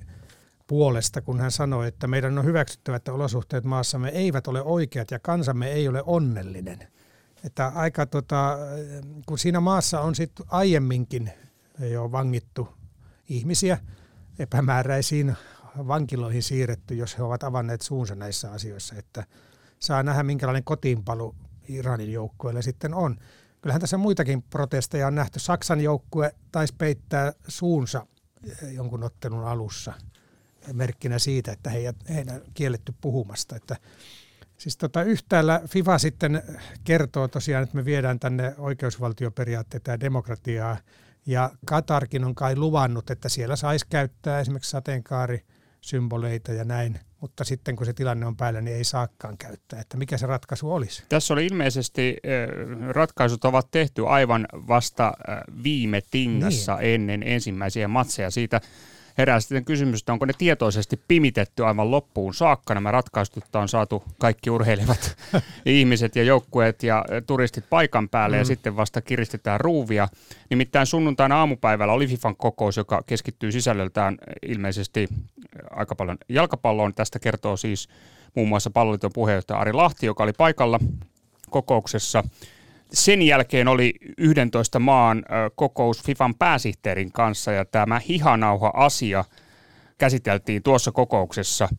puolesta, 0.67 1.21
kun 1.21 1.39
hän 1.39 1.51
sanoi, 1.51 1.87
että 1.87 2.07
meidän 2.07 2.37
on 2.37 2.45
hyväksyttävä, 2.45 2.95
että 2.95 3.13
olosuhteet 3.13 3.63
maassamme 3.63 4.09
eivät 4.09 4.47
ole 4.47 4.61
oikeat 4.61 5.11
ja 5.11 5.19
kansamme 5.19 5.71
ei 5.71 5.87
ole 5.87 6.03
onnellinen. 6.05 6.87
Että 7.45 7.67
aika 7.75 8.05
tota, 8.05 8.57
kun 9.25 9.39
siinä 9.39 9.59
maassa 9.59 10.01
on 10.01 10.15
sitten 10.15 10.45
aiemminkin 10.49 11.31
jo 11.79 12.11
vangittu 12.11 12.80
ihmisiä 13.35 13.77
epämääräisiin 14.39 15.35
vankiloihin 15.77 16.43
siirretty, 16.43 16.95
jos 16.95 17.17
he 17.17 17.23
ovat 17.23 17.43
avanneet 17.43 17.81
suunsa 17.81 18.15
näissä 18.15 18.51
asioissa, 18.51 18.95
että 18.95 19.23
saa 19.79 20.03
nähdä 20.03 20.23
minkälainen 20.23 20.63
kotiinpalu 20.63 21.35
Iranin 21.67 22.13
joukkueelle 22.13 22.61
sitten 22.61 22.93
on. 22.93 23.17
Kyllähän 23.61 23.81
tässä 23.81 23.97
muitakin 23.97 24.41
protesteja 24.41 25.07
on 25.07 25.15
nähty. 25.15 25.39
Saksan 25.39 25.81
joukkue 25.81 26.35
taisi 26.51 26.75
peittää 26.77 27.33
suunsa 27.47 28.05
jonkun 28.71 29.03
ottelun 29.03 29.47
alussa 29.47 29.93
merkkinä 30.73 31.19
siitä, 31.19 31.51
että 31.51 31.69
heidän, 31.69 31.95
heidän 32.09 32.41
kielletty 32.53 32.93
puhumasta. 33.01 33.55
Että, 33.55 33.75
siis 34.57 34.77
tota, 34.77 35.03
yhtäällä 35.03 35.61
FIFA 35.67 35.97
sitten 35.97 36.43
kertoo 36.83 37.27
tosiaan, 37.27 37.63
että 37.63 37.75
me 37.75 37.85
viedään 37.85 38.19
tänne 38.19 38.55
oikeusvaltioperiaatteita 38.57 39.91
ja 39.91 39.99
demokratiaa, 39.99 40.77
ja 41.25 41.51
Katarkin 41.65 42.23
on 42.23 42.35
kai 42.35 42.55
luvannut, 42.55 43.09
että 43.09 43.29
siellä 43.29 43.55
saisi 43.55 43.85
käyttää 43.89 44.39
esimerkiksi 44.39 44.71
sateenkaari 44.71 45.45
symboleita 45.81 46.53
ja 46.53 46.63
näin, 46.63 46.99
mutta 47.21 47.43
sitten 47.43 47.75
kun 47.75 47.85
se 47.85 47.93
tilanne 47.93 48.25
on 48.25 48.37
päällä, 48.37 48.61
niin 48.61 48.77
ei 48.77 48.83
saakaan 48.83 49.37
käyttää. 49.37 49.81
Että 49.81 49.97
mikä 49.97 50.17
se 50.17 50.25
ratkaisu 50.25 50.73
olisi? 50.73 51.03
Tässä 51.09 51.33
oli 51.33 51.45
ilmeisesti, 51.45 52.17
ratkaisut 52.89 53.45
ovat 53.45 53.71
tehty 53.71 54.07
aivan 54.07 54.47
vasta 54.53 55.13
viime 55.63 56.01
tingassa 56.11 56.75
niin. 56.75 56.95
ennen 56.95 57.23
ensimmäisiä 57.23 57.87
matseja. 57.87 58.31
Siitä 58.31 58.61
herää 59.17 59.39
sitten 59.39 59.65
kysymys, 59.65 59.99
että 59.99 60.13
onko 60.13 60.25
ne 60.25 60.33
tietoisesti 60.37 60.99
pimitetty 61.07 61.65
aivan 61.65 61.91
loppuun 61.91 62.33
saakka. 62.33 62.73
Nämä 62.73 62.91
ratkaistut 62.91 63.55
on 63.55 63.69
saatu 63.69 64.03
kaikki 64.19 64.49
urheilevat 64.49 65.17
ihmiset 65.65 66.15
ja 66.15 66.23
joukkueet 66.23 66.83
ja 66.83 67.05
turistit 67.27 67.65
paikan 67.69 68.09
päälle 68.09 68.35
mm. 68.35 68.41
ja 68.41 68.45
sitten 68.45 68.75
vasta 68.75 69.01
kiristetään 69.01 69.59
ruuvia. 69.59 70.07
Nimittäin 70.49 70.87
sunnuntaina 70.87 71.39
aamupäivällä 71.39 71.93
oli 71.93 72.07
FIFAn 72.07 72.35
kokous, 72.35 72.77
joka 72.77 73.03
keskittyy 73.05 73.51
sisällöltään 73.51 74.17
ilmeisesti 74.41 75.07
aika 75.71 75.95
paljon 75.95 76.17
jalkapalloon. 76.29 76.93
Tästä 76.93 77.19
kertoo 77.19 77.57
siis 77.57 77.89
muun 78.35 78.49
muassa 78.49 78.69
palloliiton 78.69 79.11
puheenjohtaja 79.13 79.59
Ari 79.59 79.73
Lahti, 79.73 80.05
joka 80.05 80.23
oli 80.23 80.33
paikalla 80.33 80.79
kokouksessa. 81.49 82.23
Sen 82.93 83.21
jälkeen 83.21 83.67
oli 83.67 83.93
11 84.17 84.79
maan 84.79 85.25
kokous 85.55 86.03
FIFAn 86.03 86.35
pääsihteerin 86.35 87.11
kanssa 87.11 87.51
ja 87.51 87.65
tämä 87.65 87.99
hihanauha-asia 87.99 89.25
käsiteltiin 89.97 90.63
tuossa 90.63 90.91
kokouksessa 90.91 91.69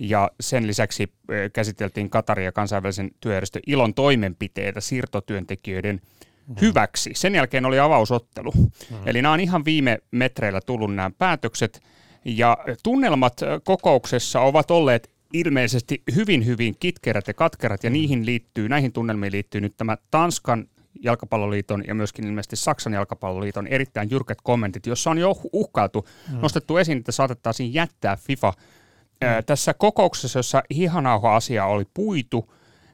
ja 0.00 0.30
sen 0.40 0.66
lisäksi 0.66 1.12
käsiteltiin 1.52 2.10
Katarin 2.10 2.44
ja 2.44 2.52
kansainvälisen 2.52 3.10
työjärjestön 3.20 3.62
ilon 3.66 3.94
toimenpiteitä 3.94 4.80
siirtotyöntekijöiden 4.80 5.96
mm-hmm. 5.96 6.60
hyväksi. 6.60 7.10
Sen 7.14 7.34
jälkeen 7.34 7.66
oli 7.66 7.78
avausottelu. 7.78 8.50
Mm-hmm. 8.50 9.06
Eli 9.06 9.22
nämä 9.22 9.32
on 9.34 9.40
ihan 9.40 9.64
viime 9.64 9.98
metreillä 10.10 10.60
tullut 10.60 10.94
nämä 10.94 11.10
päätökset 11.18 11.82
ja 12.24 12.58
tunnelmat 12.82 13.40
kokouksessa 13.64 14.40
ovat 14.40 14.70
olleet 14.70 15.10
ilmeisesti 15.32 16.02
hyvin, 16.14 16.46
hyvin 16.46 16.76
kitkerät 16.80 17.28
ja 17.28 17.34
katkerat, 17.34 17.84
ja 17.84 17.90
mm. 17.90 17.92
niihin 17.92 18.26
liittyy, 18.26 18.68
näihin 18.68 18.92
tunnelmiin 18.92 19.32
liittyy 19.32 19.60
nyt 19.60 19.76
tämä 19.76 19.96
Tanskan 20.10 20.66
jalkapalloliiton 21.02 21.84
ja 21.86 21.94
myöskin 21.94 22.26
ilmeisesti 22.26 22.56
Saksan 22.56 22.92
jalkapalloliiton 22.92 23.66
erittäin 23.66 24.10
jyrkät 24.10 24.38
kommentit, 24.42 24.86
jossa 24.86 25.10
on 25.10 25.18
jo 25.18 25.34
uhkailtu, 25.52 26.06
mm. 26.32 26.38
nostettu 26.38 26.76
esiin, 26.76 26.98
että 26.98 27.12
saatettaisiin 27.12 27.74
jättää 27.74 28.16
FIFA. 28.16 28.52
Mm. 28.56 29.26
Ää, 29.26 29.42
tässä 29.42 29.74
kokouksessa, 29.74 30.38
jossa 30.38 30.62
hihanauha-asia 30.74 31.66
oli 31.66 31.84
puitu, 31.94 32.52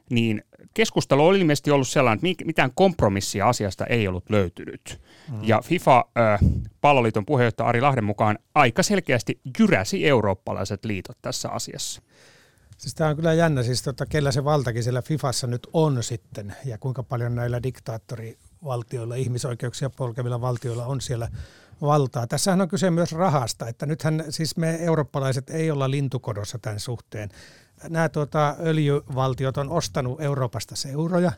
niin 0.09 0.43
keskustelu 0.73 1.27
oli 1.27 1.39
ilmeisesti 1.39 1.71
ollut 1.71 1.87
sellainen, 1.87 2.31
että 2.31 2.45
mitään 2.45 2.71
kompromissia 2.75 3.49
asiasta 3.49 3.85
ei 3.85 4.07
ollut 4.07 4.29
löytynyt. 4.29 5.01
Mm. 5.31 5.43
Ja 5.43 5.61
FIFA-palloliiton 5.61 7.25
puheenjohtaja 7.25 7.69
Ari 7.69 7.81
Lahden 7.81 8.03
mukaan 8.03 8.39
aika 8.55 8.83
selkeästi 8.83 9.39
jyräsi 9.59 10.07
eurooppalaiset 10.07 10.85
liitot 10.85 11.17
tässä 11.21 11.49
asiassa. 11.49 12.01
Siis 12.77 12.95
tämä 12.95 13.09
on 13.09 13.15
kyllä 13.15 13.33
jännä, 13.33 13.63
siis 13.63 13.81
tota, 13.81 14.05
kellä 14.05 14.31
se 14.31 14.43
valtakin 14.43 14.83
siellä 14.83 15.01
Fifassa 15.01 15.47
nyt 15.47 15.67
on 15.73 16.03
sitten 16.03 16.55
ja 16.65 16.77
kuinka 16.77 17.03
paljon 17.03 17.35
näillä 17.35 17.63
diktaattorivaltioilla, 17.63 19.15
ihmisoikeuksia 19.15 19.89
polkevilla 19.89 20.41
valtioilla 20.41 20.85
on 20.85 21.01
siellä 21.01 21.27
valtaa. 21.81 22.27
Tässähän 22.27 22.61
on 22.61 22.67
kyse 22.67 22.91
myös 22.91 23.11
rahasta, 23.11 23.67
että 23.67 23.85
nythän 23.85 24.23
siis 24.29 24.57
me 24.57 24.77
eurooppalaiset 24.79 25.49
ei 25.49 25.71
olla 25.71 25.91
lintukodossa 25.91 26.59
tämän 26.59 26.79
suhteen. 26.79 27.29
Nämä 27.89 28.09
tuota, 28.09 28.55
öljyvaltiot 28.59 29.57
on 29.57 29.69
ostanut 29.69 30.21
Euroopasta 30.21 30.75
seuroja 30.75 31.31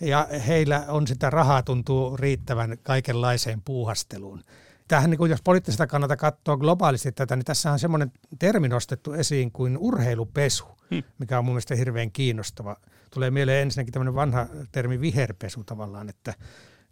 ja 0.00 0.28
heillä 0.46 0.84
on 0.88 1.06
sitä 1.06 1.30
rahaa 1.30 1.62
tuntuu 1.62 2.16
riittävän 2.16 2.78
kaikenlaiseen 2.82 3.62
puuhasteluun 3.64 4.44
tämähän, 4.88 5.10
niin 5.10 5.18
kuin 5.18 5.30
jos 5.30 5.42
poliittisesta 5.42 5.86
kannalta 5.86 6.16
katsoo 6.16 6.56
globaalisti 6.56 7.12
tätä, 7.12 7.36
niin 7.36 7.44
tässä 7.44 7.72
on 7.72 7.78
semmoinen 7.78 8.12
termi 8.38 8.68
nostettu 8.68 9.12
esiin 9.12 9.52
kuin 9.52 9.78
urheilupesu, 9.78 10.64
hmm. 10.90 11.02
mikä 11.18 11.38
on 11.38 11.44
mun 11.44 11.54
mielestä 11.54 11.74
hirveän 11.74 12.12
kiinnostava. 12.12 12.76
Tulee 13.10 13.30
mieleen 13.30 13.62
ensinnäkin 13.62 13.92
tämmöinen 13.92 14.14
vanha 14.14 14.46
termi 14.72 15.00
viherpesu 15.00 15.64
tavallaan, 15.64 16.08
että 16.08 16.34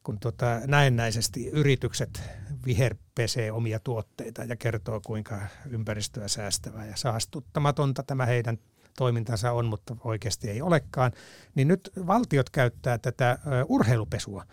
kun 0.03 0.21
tuota, 0.21 0.61
näennäisesti 0.67 1.49
yritykset 1.49 2.23
viherpesee 2.67 3.53
omia 3.53 3.81
tuotteita 3.81 4.45
ja 4.45 4.57
kertoo, 4.57 5.01
kuinka 5.07 5.41
ympäristöä 5.71 6.29
säästävää 6.29 6.87
ja 6.87 6.97
saastuttamatonta 6.97 8.03
tämä 8.03 8.27
heidän 8.27 8.59
toimintansa 8.97 9.53
on, 9.53 9.67
mutta 9.67 9.97
oikeasti 10.05 10.51
ei 10.51 10.63
olekaan, 10.63 11.13
niin 11.55 11.69
nyt 11.69 11.91
valtiot 12.07 12.51
käyttää 12.51 12.99
tätä 12.99 13.39
urheilupesua 13.69 14.45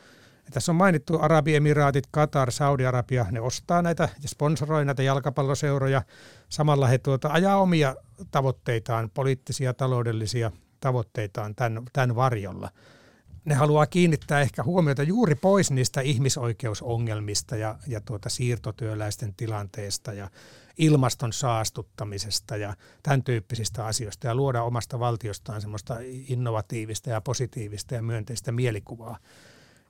tässä 0.51 0.71
on 0.71 0.75
mainittu 0.75 1.19
Arabiemiraatit, 1.19 2.03
Katar, 2.11 2.51
Saudi-Arabia, 2.51 3.25
ne 3.31 3.41
ostaa 3.41 3.81
näitä 3.81 4.09
ja 4.21 4.29
sponsoroi 4.29 4.85
näitä 4.85 5.03
jalkapalloseuroja. 5.03 6.01
Samalla 6.49 6.87
he 6.87 6.97
tuota, 6.97 7.29
ajaa 7.31 7.57
omia 7.57 7.95
tavoitteitaan, 8.31 9.09
poliittisia, 9.13 9.73
taloudellisia 9.73 10.51
tavoitteitaan 10.79 11.55
tämän, 11.55 11.83
tämän 11.93 12.15
varjolla. 12.15 12.69
Ne 13.49 13.55
haluaa 13.55 13.85
kiinnittää 13.85 14.41
ehkä 14.41 14.63
huomiota 14.63 15.03
juuri 15.03 15.35
pois 15.35 15.71
niistä 15.71 16.01
ihmisoikeusongelmista 16.01 17.55
ja, 17.55 17.75
ja 17.87 18.01
tuota 18.01 18.29
siirtotyöläisten 18.29 19.33
tilanteesta 19.33 20.13
ja 20.13 20.29
ilmaston 20.77 21.33
saastuttamisesta 21.33 22.57
ja 22.57 22.73
tämän 23.03 23.23
tyyppisistä 23.23 23.85
asioista 23.85 24.27
ja 24.27 24.35
luoda 24.35 24.63
omasta 24.63 24.99
valtiostaan 24.99 25.61
semmoista 25.61 25.97
innovatiivista 26.27 27.09
ja 27.09 27.21
positiivista 27.21 27.95
ja 27.95 28.01
myönteistä 28.01 28.51
mielikuvaa. 28.51 29.17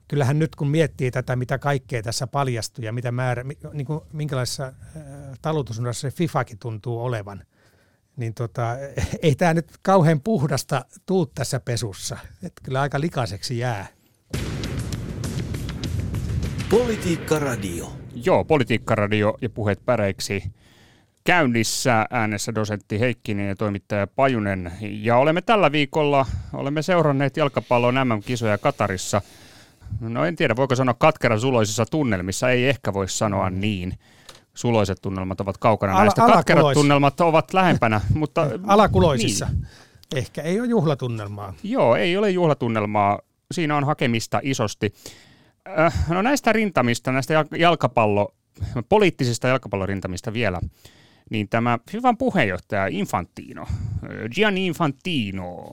Kyllähän 0.08 0.38
nyt 0.38 0.56
kun 0.56 0.68
miettii 0.68 1.10
tätä, 1.10 1.36
mitä 1.36 1.58
kaikkea 1.58 2.02
tässä 2.02 2.26
paljastuu 2.26 2.84
ja 2.84 2.92
mitä 2.92 3.12
määrä, 3.12 3.44
niin 3.72 3.86
kuin, 3.86 4.00
minkälaisessa 4.12 4.66
äh, 4.66 4.72
talutusnuorassa 5.42 6.10
se 6.10 6.16
FIFAkin 6.16 6.58
tuntuu 6.58 7.04
olevan, 7.04 7.44
niin 8.20 8.34
tota, 8.34 8.76
ei 9.22 9.34
tämä 9.34 9.54
nyt 9.54 9.66
kauhean 9.82 10.20
puhdasta 10.20 10.84
tuu 11.06 11.26
tässä 11.26 11.60
pesussa. 11.60 12.16
Että 12.42 12.62
kyllä 12.64 12.80
aika 12.80 13.00
likaiseksi 13.00 13.58
jää. 13.58 13.86
Politiikka 16.70 17.38
Radio. 17.38 17.92
Joo, 18.24 18.44
Politiikka 18.44 18.94
Radio 18.94 19.36
ja 19.40 19.50
puheet 19.50 19.84
päreiksi. 19.84 20.42
Käynnissä 21.24 22.06
äänessä 22.10 22.54
dosentti 22.54 23.00
Heikkinen 23.00 23.48
ja 23.48 23.56
toimittaja 23.56 24.06
Pajunen. 24.06 24.72
Ja 24.80 25.16
olemme 25.16 25.42
tällä 25.42 25.72
viikolla 25.72 26.26
olemme 26.52 26.82
seuranneet 26.82 27.36
jalkapallon 27.36 27.94
MM-kisoja 27.94 28.58
Katarissa– 28.58 29.22
no 30.00 30.24
en 30.24 30.36
tiedä, 30.36 30.56
voiko 30.56 30.76
sanoa 30.76 30.94
katkeran 30.98 31.40
suloisissa 31.40 31.86
tunnelmissa, 31.86 32.50
ei 32.50 32.68
ehkä 32.68 32.92
voi 32.92 33.08
sanoa 33.08 33.50
niin. 33.50 33.98
Suloiset 34.54 34.98
tunnelmat 35.02 35.40
ovat 35.40 35.58
kaukana 35.58 35.92
Ala, 35.92 36.02
näistä, 36.02 36.26
katkerat 36.26 36.72
tunnelmat 36.74 37.20
ovat 37.20 37.54
lähempänä. 37.54 38.00
mutta 38.14 38.46
Alakuloisissa. 38.66 39.46
Niin. 39.46 39.66
Ehkä 40.16 40.42
ei 40.42 40.60
ole 40.60 40.68
juhlatunnelmaa. 40.68 41.54
Joo, 41.62 41.96
ei 41.96 42.16
ole 42.16 42.30
juhlatunnelmaa. 42.30 43.18
Siinä 43.52 43.76
on 43.76 43.84
hakemista 43.84 44.40
isosti. 44.42 44.94
Äh, 45.78 45.94
no 46.08 46.22
näistä 46.22 46.52
rintamista, 46.52 47.12
näistä 47.12 47.44
jalkapallo, 47.58 48.34
poliittisista 48.88 49.48
jalkapallorintamista 49.48 50.32
vielä, 50.32 50.60
niin 51.30 51.48
tämä 51.48 51.78
FIFAn 51.90 52.16
puheenjohtaja 52.16 52.86
Infantino, 52.86 53.66
Gianni 54.34 54.66
Infantino, 54.66 55.70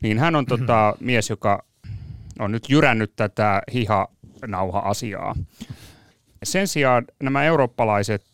niin 0.00 0.18
hän 0.18 0.36
on 0.36 0.44
mm-hmm. 0.44 0.66
tota, 0.66 0.94
mies, 1.00 1.30
joka 1.30 1.64
on 2.38 2.52
nyt 2.52 2.70
jyrännyt 2.70 3.12
tätä 3.16 3.62
hihanauha-asiaa. 3.72 5.34
Sen 6.46 6.68
sijaan 6.68 7.04
nämä 7.22 7.44
eurooppalaiset 7.44 8.24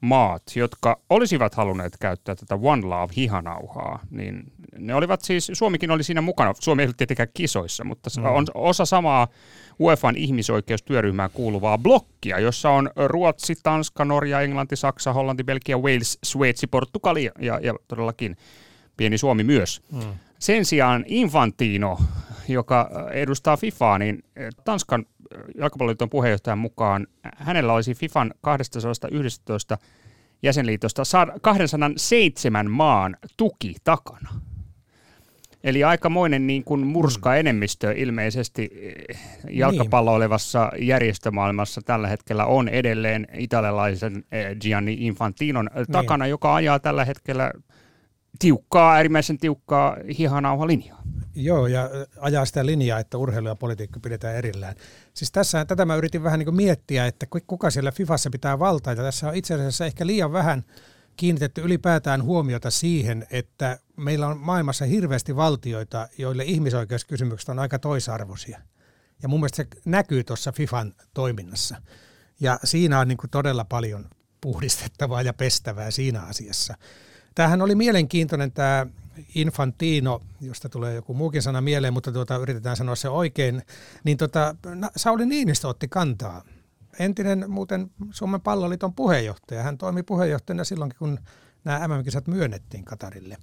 maat, 0.00 0.42
jotka 0.54 1.00
olisivat 1.10 1.54
halunneet 1.54 1.96
käyttää 2.00 2.34
tätä 2.34 2.58
One 2.62 2.86
Love 2.86 3.12
hihanauhaa, 3.16 3.98
niin 4.10 4.52
ne 4.78 4.94
olivat 4.94 5.20
siis, 5.20 5.50
Suomikin 5.52 5.90
oli 5.90 6.02
siinä 6.04 6.20
mukana. 6.20 6.54
Suomi 6.60 6.82
ei 6.82 6.86
ollut 6.86 6.96
tietenkään 6.96 7.28
kisoissa, 7.34 7.84
mutta 7.84 8.10
se 8.10 8.20
on 8.20 8.46
osa 8.54 8.84
samaa 8.84 9.28
UEFan 9.80 10.16
ihmisoikeustyöryhmään 10.16 11.30
kuuluvaa 11.34 11.78
blokkia, 11.78 12.38
jossa 12.38 12.70
on 12.70 12.90
Ruotsi, 13.06 13.54
Tanska, 13.62 14.04
Norja, 14.04 14.40
Englanti, 14.40 14.76
Saksa, 14.76 15.12
Hollanti, 15.12 15.44
Belgia, 15.44 15.78
Wales, 15.78 16.18
Sveitsi, 16.24 16.66
Portugali 16.66 17.30
ja, 17.40 17.60
ja 17.62 17.74
todellakin 17.88 18.36
pieni 18.96 19.18
Suomi 19.18 19.44
myös. 19.44 19.82
Mm. 19.92 20.00
Sen 20.40 20.64
sijaan 20.64 21.04
Infantino, 21.06 21.98
joka 22.48 22.90
edustaa 23.12 23.56
FIFAa, 23.56 23.98
niin 23.98 24.22
Tanskan 24.64 25.06
jalkapalloliiton 25.58 26.10
puheenjohtajan 26.10 26.58
mukaan 26.58 27.06
hänellä 27.36 27.72
olisi 27.72 27.94
FIFAn 27.94 28.34
211 28.40 29.78
jäsenliitosta 30.42 31.02
207 31.42 32.70
maan 32.70 33.16
tuki 33.36 33.74
takana. 33.84 34.30
Eli 35.64 35.84
aikamoinen 35.84 36.46
niin 36.46 36.64
kuin 36.64 36.86
murska 36.86 37.36
enemmistö 37.36 37.92
ilmeisesti 37.92 38.70
jalkapalloilevassa 39.50 40.70
niin. 40.72 40.86
järjestömaailmassa 40.86 41.80
tällä 41.84 42.08
hetkellä 42.08 42.46
on 42.46 42.68
edelleen 42.68 43.26
italialaisen 43.38 44.24
Gianni 44.60 44.96
Infantinon 45.00 45.70
niin. 45.74 45.86
takana, 45.92 46.26
joka 46.26 46.54
ajaa 46.54 46.78
tällä 46.78 47.04
hetkellä 47.04 47.52
tiukkaa, 48.40 48.92
äärimmäisen 48.92 49.38
tiukkaa 49.38 49.96
hihanauhalinjaa. 50.18 51.02
Joo, 51.34 51.66
ja 51.66 51.90
ajaa 52.20 52.44
sitä 52.44 52.66
linjaa, 52.66 52.98
että 52.98 53.18
urheilu 53.18 53.48
ja 53.48 53.54
politiikka 53.54 54.00
pidetään 54.00 54.36
erillään. 54.36 54.74
Siis 55.14 55.32
tässä, 55.32 55.64
tätä 55.64 55.84
mä 55.84 55.96
yritin 55.96 56.22
vähän 56.22 56.38
niin 56.38 56.54
miettiä, 56.54 57.06
että 57.06 57.26
kuka 57.46 57.70
siellä 57.70 57.92
Fifassa 57.92 58.30
pitää 58.30 58.58
valtaa. 58.58 58.92
Ja 58.92 59.02
tässä 59.02 59.28
on 59.28 59.34
itse 59.34 59.54
asiassa 59.54 59.86
ehkä 59.86 60.06
liian 60.06 60.32
vähän 60.32 60.64
kiinnitetty 61.16 61.60
ylipäätään 61.60 62.22
huomiota 62.22 62.70
siihen, 62.70 63.26
että 63.30 63.78
meillä 63.96 64.26
on 64.26 64.38
maailmassa 64.38 64.84
hirveästi 64.84 65.36
valtioita, 65.36 66.08
joille 66.18 66.44
ihmisoikeuskysymykset 66.44 67.48
on 67.48 67.58
aika 67.58 67.78
toisarvoisia. 67.78 68.60
Ja 69.22 69.28
mun 69.28 69.40
mielestä 69.40 69.56
se 69.56 69.68
näkyy 69.84 70.24
tuossa 70.24 70.52
FIFAn 70.52 70.94
toiminnassa. 71.14 71.82
Ja 72.40 72.58
siinä 72.64 73.00
on 73.00 73.08
niin 73.08 73.18
todella 73.30 73.64
paljon 73.64 74.10
puhdistettavaa 74.40 75.22
ja 75.22 75.32
pestävää 75.32 75.90
siinä 75.90 76.20
asiassa. 76.20 76.74
Tämähän 77.34 77.62
oli 77.62 77.74
mielenkiintoinen 77.74 78.52
tämä 78.52 78.86
Infantino, 79.34 80.22
josta 80.40 80.68
tulee 80.68 80.94
joku 80.94 81.14
muukin 81.14 81.42
sana 81.42 81.60
mieleen, 81.60 81.92
mutta 81.92 82.12
tuota, 82.12 82.36
yritetään 82.36 82.76
sanoa 82.76 82.96
se 82.96 83.08
oikein, 83.08 83.62
niin 84.04 84.16
tuota, 84.16 84.54
Sauli 84.96 85.26
Niinistö 85.26 85.68
otti 85.68 85.88
kantaa. 85.88 86.44
Entinen 86.98 87.50
muuten 87.50 87.90
Suomen 88.10 88.40
palloliiton 88.40 88.94
puheenjohtaja. 88.94 89.62
Hän 89.62 89.78
toimi 89.78 90.02
puheenjohtajana 90.02 90.64
silloin, 90.64 90.92
kun 90.98 91.18
nämä 91.64 91.88
MM-kisat 91.88 92.26
myönnettiin 92.26 92.84
Katarille. 92.84 93.36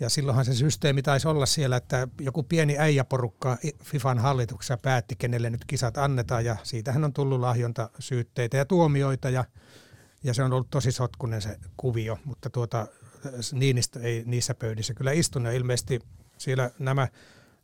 Ja 0.00 0.08
silloinhan 0.08 0.44
se 0.44 0.54
systeemi 0.54 1.02
taisi 1.02 1.28
olla 1.28 1.46
siellä, 1.46 1.76
että 1.76 2.08
joku 2.20 2.42
pieni 2.42 2.78
äijäporukka 2.78 3.58
FIFAn 3.82 4.18
hallituksessa 4.18 4.76
päätti, 4.76 5.16
kenelle 5.16 5.50
nyt 5.50 5.64
kisat 5.66 5.98
annetaan, 5.98 6.44
ja 6.44 6.56
siitähän 6.62 7.04
on 7.04 7.12
tullut 7.12 7.40
lahjontasyytteitä 7.40 8.56
ja 8.56 8.64
tuomioita, 8.64 9.30
ja, 9.30 9.44
ja 10.24 10.34
se 10.34 10.42
on 10.42 10.52
ollut 10.52 10.70
tosi 10.70 10.92
sotkunen 10.92 11.42
se 11.42 11.58
kuvio, 11.76 12.18
mutta 12.24 12.50
tuota, 12.50 12.86
Niinistö 13.52 14.00
ei 14.00 14.22
niissä 14.26 14.54
pöydissä 14.54 14.94
kyllä 14.94 15.12
istunut. 15.12 15.52
Ilmeisesti 15.52 16.00
siellä 16.38 16.70
nämä 16.78 17.08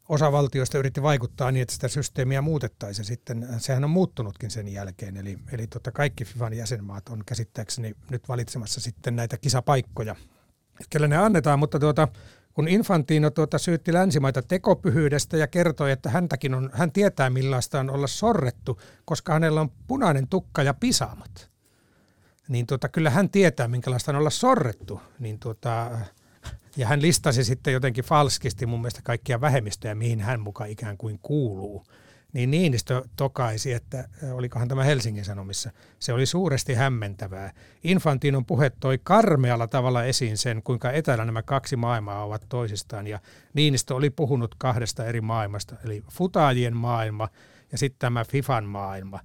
osavaltioista 0.09 0.79
yritti 0.79 1.03
vaikuttaa 1.03 1.53
niin, 1.53 1.63
että 1.63 1.75
sitä 1.75 1.89
systeemiä 1.89 2.43
muutettaisiin. 2.43 3.05
Sitten 3.05 3.49
sehän 3.59 3.85
on 3.85 3.91
muuttunutkin 3.91 4.51
sen 4.51 4.69
jälkeen. 4.69 5.17
Eli, 5.17 5.39
eli 5.53 5.67
tota 5.67 5.93
kaikki 5.93 6.25
FIFAn 6.25 6.55
jäsenmaat 6.55 7.09
on 7.09 7.23
käsittääkseni 7.27 7.95
nyt 8.11 8.29
valitsemassa 8.29 8.81
sitten 8.81 9.17
näitä 9.17 9.39
kisapaikkoja, 9.39 10.17
kelle 10.91 11.09
ne 11.09 11.17
annetaan. 11.17 11.59
Mutta 11.59 11.79
tuota, 11.79 12.09
kun 12.55 12.69
Infantino 12.69 13.31
tuota 13.31 13.59
syytti 13.59 13.93
länsimaita 13.93 14.43
tekopyhyydestä 14.43 15.37
ja 15.37 15.47
kertoi, 15.47 15.91
että 15.93 16.11
häntäkin 16.11 16.55
on, 16.55 16.71
hän 16.73 16.93
tietää 16.93 17.31
millaista 17.31 17.81
on 17.81 17.91
olla 17.91 18.07
sorrettu, 18.07 18.81
koska 19.05 19.33
hänellä 19.33 19.61
on 19.61 19.73
punainen 19.87 20.29
tukka 20.29 20.63
ja 20.63 20.75
pisamat 20.75 21.50
niin 22.51 22.67
tuota, 22.67 22.89
kyllä 22.89 23.11
hän 23.11 23.31
tietää, 23.31 23.69
minkälaista 23.69 24.13
on 24.13 24.17
olla 24.17 24.31
sorrettu. 24.31 25.01
Niin 25.19 25.39
tuota, 25.39 25.91
ja 26.77 26.87
hän 26.87 27.03
listasi 27.03 27.45
sitten 27.45 27.73
jotenkin 27.73 28.05
falskisti 28.05 28.67
mun 28.67 28.81
mielestä 28.81 29.01
kaikkia 29.05 29.41
vähemmistöjä, 29.41 29.95
mihin 29.95 30.21
hän 30.21 30.41
mukaan 30.41 30.71
ikään 30.71 30.97
kuin 30.97 31.19
kuuluu. 31.23 31.85
Niin 32.33 32.51
Niinistö 32.51 33.05
tokaisi, 33.17 33.73
että 33.73 34.09
olikohan 34.33 34.69
tämä 34.69 34.85
Helsingin 34.85 35.25
Sanomissa, 35.25 35.71
se 35.99 36.13
oli 36.13 36.27
suuresti 36.27 36.75
hämmentävää. 36.75 37.53
Infantinon 37.85 38.47
puhe 38.47 38.71
toi 38.81 38.99
karmealla 39.03 39.67
tavalla 39.67 40.05
esiin 40.05 40.39
sen, 40.39 40.63
kuinka 40.63 40.93
etäällä 40.93 41.25
nämä 41.25 41.43
kaksi 41.43 41.77
maailmaa 41.77 42.25
ovat 42.25 42.47
toisistaan. 42.49 43.07
Ja 43.07 43.19
Niinistö 43.55 43.95
oli 43.95 44.11
puhunut 44.11 44.55
kahdesta 44.59 45.05
eri 45.05 45.21
maailmasta, 45.21 45.77
eli 45.85 46.05
futaajien 46.11 46.77
maailma 46.77 47.29
ja 47.73 47.79
sitten 47.79 47.99
tämä 47.99 48.25
FIFAn 48.25 48.65
maailma. 48.65 49.21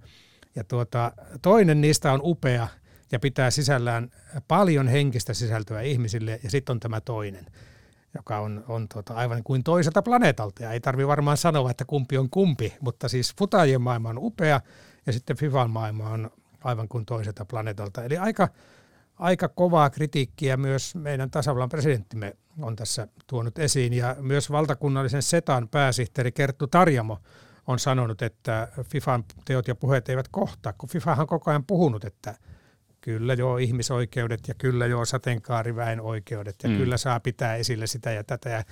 Ja 0.55 0.63
tuota, 0.63 1.11
toinen 1.41 1.81
niistä 1.81 2.13
on 2.13 2.19
upea, 2.23 2.67
ja 3.11 3.19
pitää 3.19 3.51
sisällään 3.51 4.11
paljon 4.47 4.87
henkistä 4.87 5.33
sisältöä 5.33 5.81
ihmisille 5.81 6.39
ja 6.43 6.49
sitten 6.49 6.73
on 6.73 6.79
tämä 6.79 7.01
toinen, 7.01 7.45
joka 8.15 8.39
on, 8.39 8.63
on 8.67 8.87
tota, 8.87 9.13
aivan 9.13 9.43
kuin 9.43 9.63
toiselta 9.63 10.01
planeetalta 10.01 10.63
ja 10.63 10.71
ei 10.71 10.79
tarvi 10.79 11.07
varmaan 11.07 11.37
sanoa, 11.37 11.71
että 11.71 11.85
kumpi 11.85 12.17
on 12.17 12.29
kumpi, 12.29 12.73
mutta 12.81 13.09
siis 13.09 13.33
futaajien 13.37 13.81
maailma 13.81 14.09
on 14.09 14.17
upea 14.17 14.61
ja 15.05 15.13
sitten 15.13 15.37
FIFAn 15.37 15.69
maailma 15.69 16.09
on 16.09 16.31
aivan 16.63 16.87
kuin 16.87 17.05
toiselta 17.05 17.45
planeetalta. 17.45 18.03
Eli 18.03 18.17
aika, 18.17 18.49
aika 19.19 19.47
kovaa 19.47 19.89
kritiikkiä 19.89 20.57
myös 20.57 20.95
meidän 20.95 21.31
tasavallan 21.31 21.69
presidenttimme 21.69 22.35
on 22.61 22.75
tässä 22.75 23.07
tuonut 23.27 23.59
esiin 23.59 23.93
ja 23.93 24.15
myös 24.19 24.51
valtakunnallisen 24.51 25.23
SETAn 25.23 25.67
pääsihteeri 25.67 26.31
Kerttu 26.31 26.67
Tarjamo 26.67 27.19
on 27.67 27.79
sanonut, 27.79 28.21
että 28.21 28.67
FIFAn 28.83 29.23
teot 29.45 29.67
ja 29.67 29.75
puheet 29.75 30.09
eivät 30.09 30.27
kohtaa, 30.27 30.73
kun 30.73 30.89
FIFAhan 30.89 31.21
on 31.21 31.27
koko 31.27 31.51
ajan 31.51 31.65
puhunut, 31.65 32.05
että– 32.05 32.35
kyllä 33.05 33.33
joo 33.33 33.57
ihmisoikeudet 33.57 34.47
ja 34.47 34.53
kyllä 34.53 34.85
joo 34.85 35.05
sateenkaariväen 35.05 36.01
oikeudet 36.01 36.55
ja 36.63 36.69
mm. 36.69 36.77
kyllä 36.77 36.97
saa 36.97 37.19
pitää 37.19 37.55
esille 37.55 37.87
sitä 37.87 38.11
ja 38.11 38.23
tätä 38.23 38.49
ja 38.49 38.63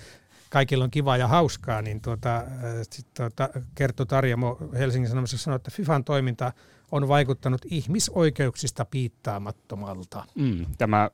kaikilla 0.49 0.83
on 0.83 0.91
kiva 0.91 1.17
ja 1.17 1.27
hauskaa, 1.27 1.81
niin 1.81 2.01
tuota, 2.01 2.37
äh, 2.37 2.45
sit, 2.91 3.07
tuota, 3.13 3.49
Kerttu 3.75 4.05
Tarjamo 4.05 4.57
Helsingin 4.73 5.09
Sanomissa 5.09 5.37
sanoi, 5.37 5.55
että 5.55 5.71
FIFAn 5.71 6.03
toiminta 6.03 6.53
on 6.91 7.07
vaikuttanut 7.07 7.61
ihmisoikeuksista 7.65 8.85
piittaamattomalta. 8.85 10.25
Mm, 10.35 10.65
tämä 10.77 11.03
äh, 11.03 11.09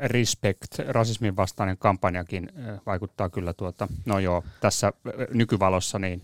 Respect, 0.00 0.78
rasismin 0.88 1.36
vastainen 1.36 1.78
kampanjakin 1.78 2.48
äh, 2.68 2.80
vaikuttaa 2.86 3.28
kyllä 3.28 3.52
tuota, 3.52 3.88
no 4.06 4.18
joo, 4.18 4.44
tässä 4.60 4.86
äh, 4.86 5.12
nykyvalossa 5.34 5.98
niin 5.98 6.22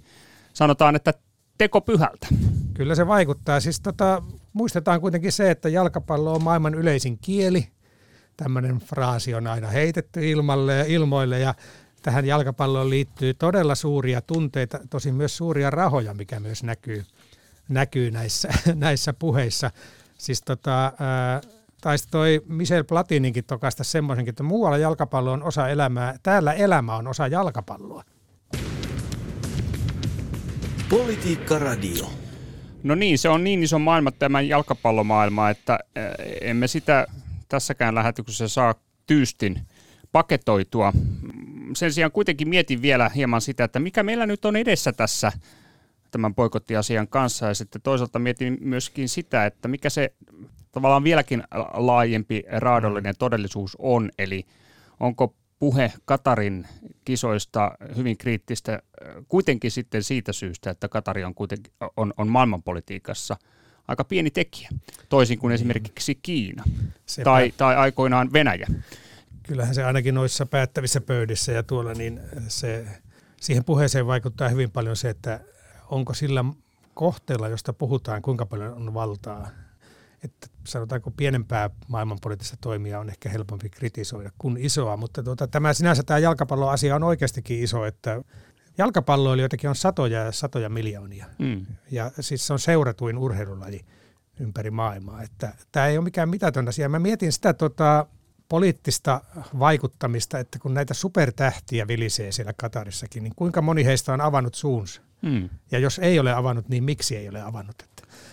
sanotaan, 0.52 0.96
että 0.96 1.14
teko 1.58 1.80
pyhältä. 1.80 2.26
Kyllä 2.74 2.94
se 2.94 3.06
vaikuttaa. 3.06 3.60
Siis 3.60 3.80
tota, 3.80 4.22
muistetaan 4.56 5.00
kuitenkin 5.00 5.32
se, 5.32 5.50
että 5.50 5.68
jalkapallo 5.68 6.34
on 6.34 6.42
maailman 6.42 6.74
yleisin 6.74 7.18
kieli. 7.18 7.68
Tämmöinen 8.36 8.78
fraasi 8.78 9.34
on 9.34 9.46
aina 9.46 9.68
heitetty 9.68 10.30
ilmalle 10.30 10.76
ja 10.76 10.84
ilmoille 10.84 11.38
ja 11.38 11.54
tähän 12.02 12.24
jalkapalloon 12.24 12.90
liittyy 12.90 13.34
todella 13.34 13.74
suuria 13.74 14.20
tunteita, 14.20 14.80
tosin 14.90 15.14
myös 15.14 15.36
suuria 15.36 15.70
rahoja, 15.70 16.14
mikä 16.14 16.40
myös 16.40 16.62
näkyy, 16.62 17.04
näkyy 17.68 18.10
näissä, 18.10 18.48
näissä 18.74 19.12
puheissa. 19.12 19.70
Siis 20.18 20.42
tota, 20.42 20.92
ää, 20.98 21.40
taisi 21.80 22.08
toi 22.10 22.42
Michel 22.46 22.84
Platininkin 22.84 23.44
tokasta 23.44 23.84
semmoisenkin, 23.84 24.32
että 24.32 24.42
muualla 24.42 24.78
jalkapallo 24.78 25.32
on 25.32 25.42
osa 25.42 25.68
elämää, 25.68 26.14
täällä 26.22 26.52
elämä 26.52 26.96
on 26.96 27.06
osa 27.06 27.26
jalkapalloa. 27.26 28.04
Politiikka 30.90 31.58
Radio. 31.58 32.25
No 32.86 32.94
niin, 32.94 33.18
se 33.18 33.28
on 33.28 33.44
niin 33.44 33.62
iso 33.62 33.78
maailma 33.78 34.10
tämä 34.10 34.40
jalkapallomaailma, 34.40 35.50
että 35.50 35.78
eh, 35.96 36.48
emme 36.50 36.68
sitä 36.68 37.06
tässäkään 37.48 37.94
lähetyksessä 37.94 38.48
saa 38.48 38.74
tyystin 39.06 39.60
paketoitua. 40.12 40.92
Sen 41.74 41.92
sijaan 41.92 42.12
kuitenkin 42.12 42.48
mietin 42.48 42.82
vielä 42.82 43.08
hieman 43.08 43.40
sitä, 43.40 43.64
että 43.64 43.78
mikä 43.78 44.02
meillä 44.02 44.26
nyt 44.26 44.44
on 44.44 44.56
edessä 44.56 44.92
tässä 44.92 45.32
tämän 46.10 46.34
poikottiasian 46.34 47.08
kanssa. 47.08 47.46
Ja 47.46 47.54
sitten 47.54 47.82
toisaalta 47.82 48.18
mietin 48.18 48.58
myöskin 48.60 49.08
sitä, 49.08 49.46
että 49.46 49.68
mikä 49.68 49.90
se 49.90 50.12
tavallaan 50.72 51.04
vieläkin 51.04 51.42
laajempi 51.74 52.42
raadollinen 52.48 53.14
todellisuus 53.18 53.76
on, 53.78 54.10
eli 54.18 54.46
onko 55.00 55.34
puhe 55.58 55.92
Katarin 56.04 56.66
kisoista 57.04 57.72
hyvin 57.96 58.18
kriittistä 58.18 58.82
kuitenkin 59.28 59.70
sitten 59.70 60.02
siitä 60.02 60.32
syystä, 60.32 60.70
että 60.70 60.88
Katari 60.88 61.24
on, 61.24 61.34
kuitenkin, 61.34 61.72
on, 61.96 62.14
on 62.16 62.28
maailmanpolitiikassa 62.28 63.36
aika 63.88 64.04
pieni 64.04 64.30
tekijä, 64.30 64.68
toisin 65.08 65.38
kuin 65.38 65.54
esimerkiksi 65.54 66.14
Kiina 66.14 66.64
tai, 67.24 67.52
tai 67.56 67.76
aikoinaan 67.76 68.32
Venäjä. 68.32 68.66
Kyllähän 69.42 69.74
se 69.74 69.84
ainakin 69.84 70.14
noissa 70.14 70.46
päättävissä 70.46 71.00
pöydissä 71.00 71.52
ja 71.52 71.62
tuolla, 71.62 71.94
niin 71.94 72.20
se, 72.48 72.86
siihen 73.40 73.64
puheeseen 73.64 74.06
vaikuttaa 74.06 74.48
hyvin 74.48 74.70
paljon 74.70 74.96
se, 74.96 75.08
että 75.10 75.40
onko 75.90 76.14
sillä 76.14 76.44
kohteella, 76.94 77.48
josta 77.48 77.72
puhutaan, 77.72 78.22
kuinka 78.22 78.46
paljon 78.46 78.72
on 78.72 78.94
valtaa 78.94 79.50
että 80.24 80.46
sanotaanko 80.66 81.10
pienempää 81.10 81.70
maailmanpoliittista 81.88 82.56
toimia 82.60 83.00
on 83.00 83.08
ehkä 83.08 83.28
helpompi 83.28 83.68
kritisoida 83.68 84.30
kuin 84.38 84.56
isoa, 84.56 84.96
mutta 84.96 85.22
tuota, 85.22 85.48
tämä 85.48 85.72
sinänsä 85.72 86.02
tämä 86.02 86.18
jalkapalloasia 86.18 86.96
on 86.96 87.02
oikeastikin 87.02 87.62
iso, 87.62 87.84
että 87.84 88.22
jalkapalloilijoitakin 88.78 89.70
on 89.70 89.76
satoja 89.76 90.24
ja 90.24 90.32
satoja 90.32 90.68
miljoonia. 90.68 91.26
Mm. 91.38 91.66
Ja 91.90 92.10
siis 92.20 92.46
se 92.46 92.52
on 92.52 92.58
seuratuin 92.58 93.18
urheilulaji 93.18 93.84
ympäri 94.40 94.70
maailmaa. 94.70 95.22
Että 95.22 95.52
tämä 95.72 95.86
ei 95.86 95.98
ole 95.98 96.04
mikään 96.04 96.28
mitätön 96.28 96.68
asia. 96.68 96.88
Mä 96.88 96.98
mietin 96.98 97.32
sitä 97.32 97.54
tota, 97.54 98.06
poliittista 98.48 99.20
vaikuttamista, 99.58 100.38
että 100.38 100.58
kun 100.58 100.74
näitä 100.74 100.94
supertähtiä 100.94 101.88
vilisee 101.88 102.32
siellä 102.32 102.52
Katarissakin, 102.56 103.22
niin 103.22 103.32
kuinka 103.36 103.62
moni 103.62 103.84
heistä 103.84 104.12
on 104.12 104.20
avannut 104.20 104.54
suunsa? 104.54 105.00
Mm. 105.22 105.48
Ja 105.70 105.78
jos 105.78 105.98
ei 105.98 106.18
ole 106.18 106.32
avannut, 106.32 106.68
niin 106.68 106.84
miksi 106.84 107.16
ei 107.16 107.28
ole 107.28 107.42
avannut? 107.42 107.82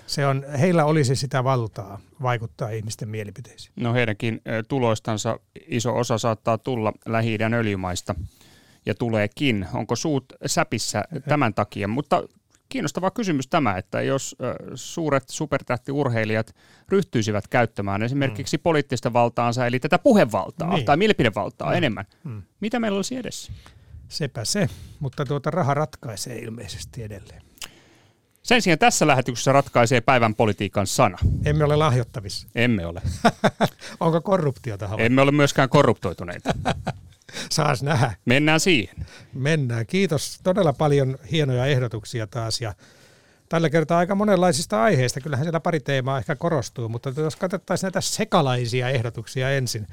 Se 0.08 0.28
on, 0.28 0.46
heillä 0.60 0.86
olisi 0.86 1.16
sitä 1.16 1.44
valtaa 1.44 2.00
vaikuttaa 2.22 2.70
ihmisten 2.70 3.10
mielipiteisiin. 3.10 3.74
No 3.76 3.94
heidänkin 3.94 4.42
tuloistansa 4.68 5.40
iso 5.68 5.98
osa 5.98 6.18
saattaa 6.18 6.58
tulla 6.58 6.94
lähi 7.06 7.38
öljymaista 7.54 8.16
ja 8.86 8.96
tuleekin. 8.96 9.68
Onko 9.74 9.96
suut 9.96 10.26
säpissä 10.46 11.04
tämän 11.28 11.54
takia? 11.54 11.88
Mutta 11.88 12.24
kiinnostava 12.70 13.12
kysymys 13.12 13.48
tämä, 13.48 13.78
että 13.78 14.02
jos 14.02 14.36
suuret 14.76 15.30
supertähtiurheilijat 15.30 16.56
ryhtyisivät 16.90 17.48
käyttämään 17.48 18.04
esimerkiksi 18.04 18.58
mm. 18.58 18.62
poliittista 18.62 19.14
valtaansa, 19.14 19.68
eli 19.68 19.80
tätä 19.80 20.00
puhevaltaa 20.00 20.74
niin. 20.76 20.86
tai 20.86 20.98
mielipidevaltaa 20.98 21.70
mm. 21.70 21.78
enemmän, 21.78 22.06
mm. 22.24 22.42
mitä 22.60 22.80
meillä 22.80 22.96
olisi 22.96 23.16
edessä? 23.16 23.52
Sepä 24.10 24.46
se, 24.46 24.70
mutta 25.00 25.26
tuota 25.26 25.52
raha 25.52 25.74
ratkaisee 25.74 26.38
ilmeisesti 26.40 27.04
edelleen. 27.04 27.42
Sen 28.44 28.62
sijaan 28.62 28.80
tässä 28.80 29.08
lähetyksessä 29.08 29.52
ratkaisee 29.52 30.02
päivän 30.02 30.36
politiikan 30.36 30.88
sana. 30.88 31.18
Emme 31.46 31.64
ole 31.64 31.76
lahjottavissa. 31.76 32.48
Emme 32.56 32.86
ole. 32.86 33.02
Onko 34.00 34.22
korruptiota 34.22 34.88
havaittu? 34.88 35.06
Emme 35.06 35.22
ole 35.22 35.32
myöskään 35.32 35.70
korruptoituneita. 35.70 36.54
Saas 37.52 37.84
nähdä. 37.84 38.14
Mennään 38.26 38.60
siihen. 38.60 38.96
Mennään. 39.34 39.86
Kiitos. 39.86 40.40
Todella 40.44 40.74
paljon 40.74 41.18
hienoja 41.32 41.66
ehdotuksia 41.66 42.28
taas 42.28 42.62
ja 42.62 42.74
tällä 43.50 43.70
kertaa 43.70 44.00
aika 44.00 44.16
monenlaisista 44.16 44.84
aiheista. 44.84 45.22
Kyllähän 45.22 45.46
siellä 45.46 45.60
pari 45.60 45.80
teemaa 45.80 46.18
ehkä 46.18 46.36
korostuu, 46.36 46.90
mutta 46.90 47.14
jos 47.18 47.36
katsottaisiin 47.36 47.88
näitä 47.88 48.02
sekalaisia 48.02 48.90
ehdotuksia 48.90 49.52
ensin. 49.52 49.88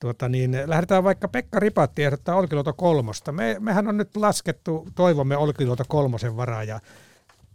Tuota 0.00 0.28
niin, 0.28 0.62
lähdetään 0.66 1.04
vaikka 1.04 1.28
Pekka 1.28 1.60
Ripatti 1.60 2.04
ehdottaa 2.04 2.36
Olkiluoto 2.36 2.72
kolmosta. 2.72 3.32
Me, 3.32 3.56
mehän 3.60 3.88
on 3.88 3.96
nyt 3.96 4.16
laskettu, 4.16 4.88
toivomme 4.94 5.36
Olkiluoto 5.36 5.84
kolmosen 5.88 6.36
varaa 6.36 6.64
ja 6.64 6.80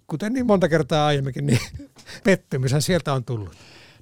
kuten 0.07 0.33
niin 0.33 0.45
monta 0.45 0.69
kertaa 0.69 1.07
aiemminkin, 1.07 1.45
niin 1.45 1.59
pettymyshän 2.23 2.81
sieltä 2.81 3.13
on 3.13 3.23
tullut. 3.23 3.55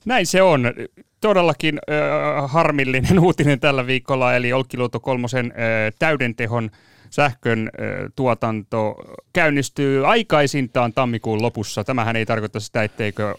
Näin 0.06 0.28
se 0.28 0.42
on. 0.42 0.74
Todellakin 1.22 1.80
äh, 1.90 2.52
harmillinen 2.52 3.20
uutinen 3.26 3.60
tällä 3.60 3.88
viikolla, 3.88 4.36
eli 4.36 4.54
Olkiluoto 4.54 5.00
kolmosen 5.00 5.46
äh, 5.46 5.94
täydentehon 6.00 6.70
sähkön 7.10 7.60
äh, 7.60 8.12
tuotanto 8.16 8.96
käynnistyy 9.34 10.08
aikaisintaan 10.08 10.94
tammikuun 10.94 11.42
lopussa. 11.42 11.84
Tämähän 11.84 12.16
ei 12.16 12.26
tarkoita 12.26 12.60
sitä, 12.60 12.84
etteikö 12.84 13.36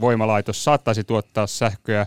voimalaitos 0.00 0.64
saattaisi 0.64 1.04
tuottaa 1.04 1.46
sähköä 1.46 2.06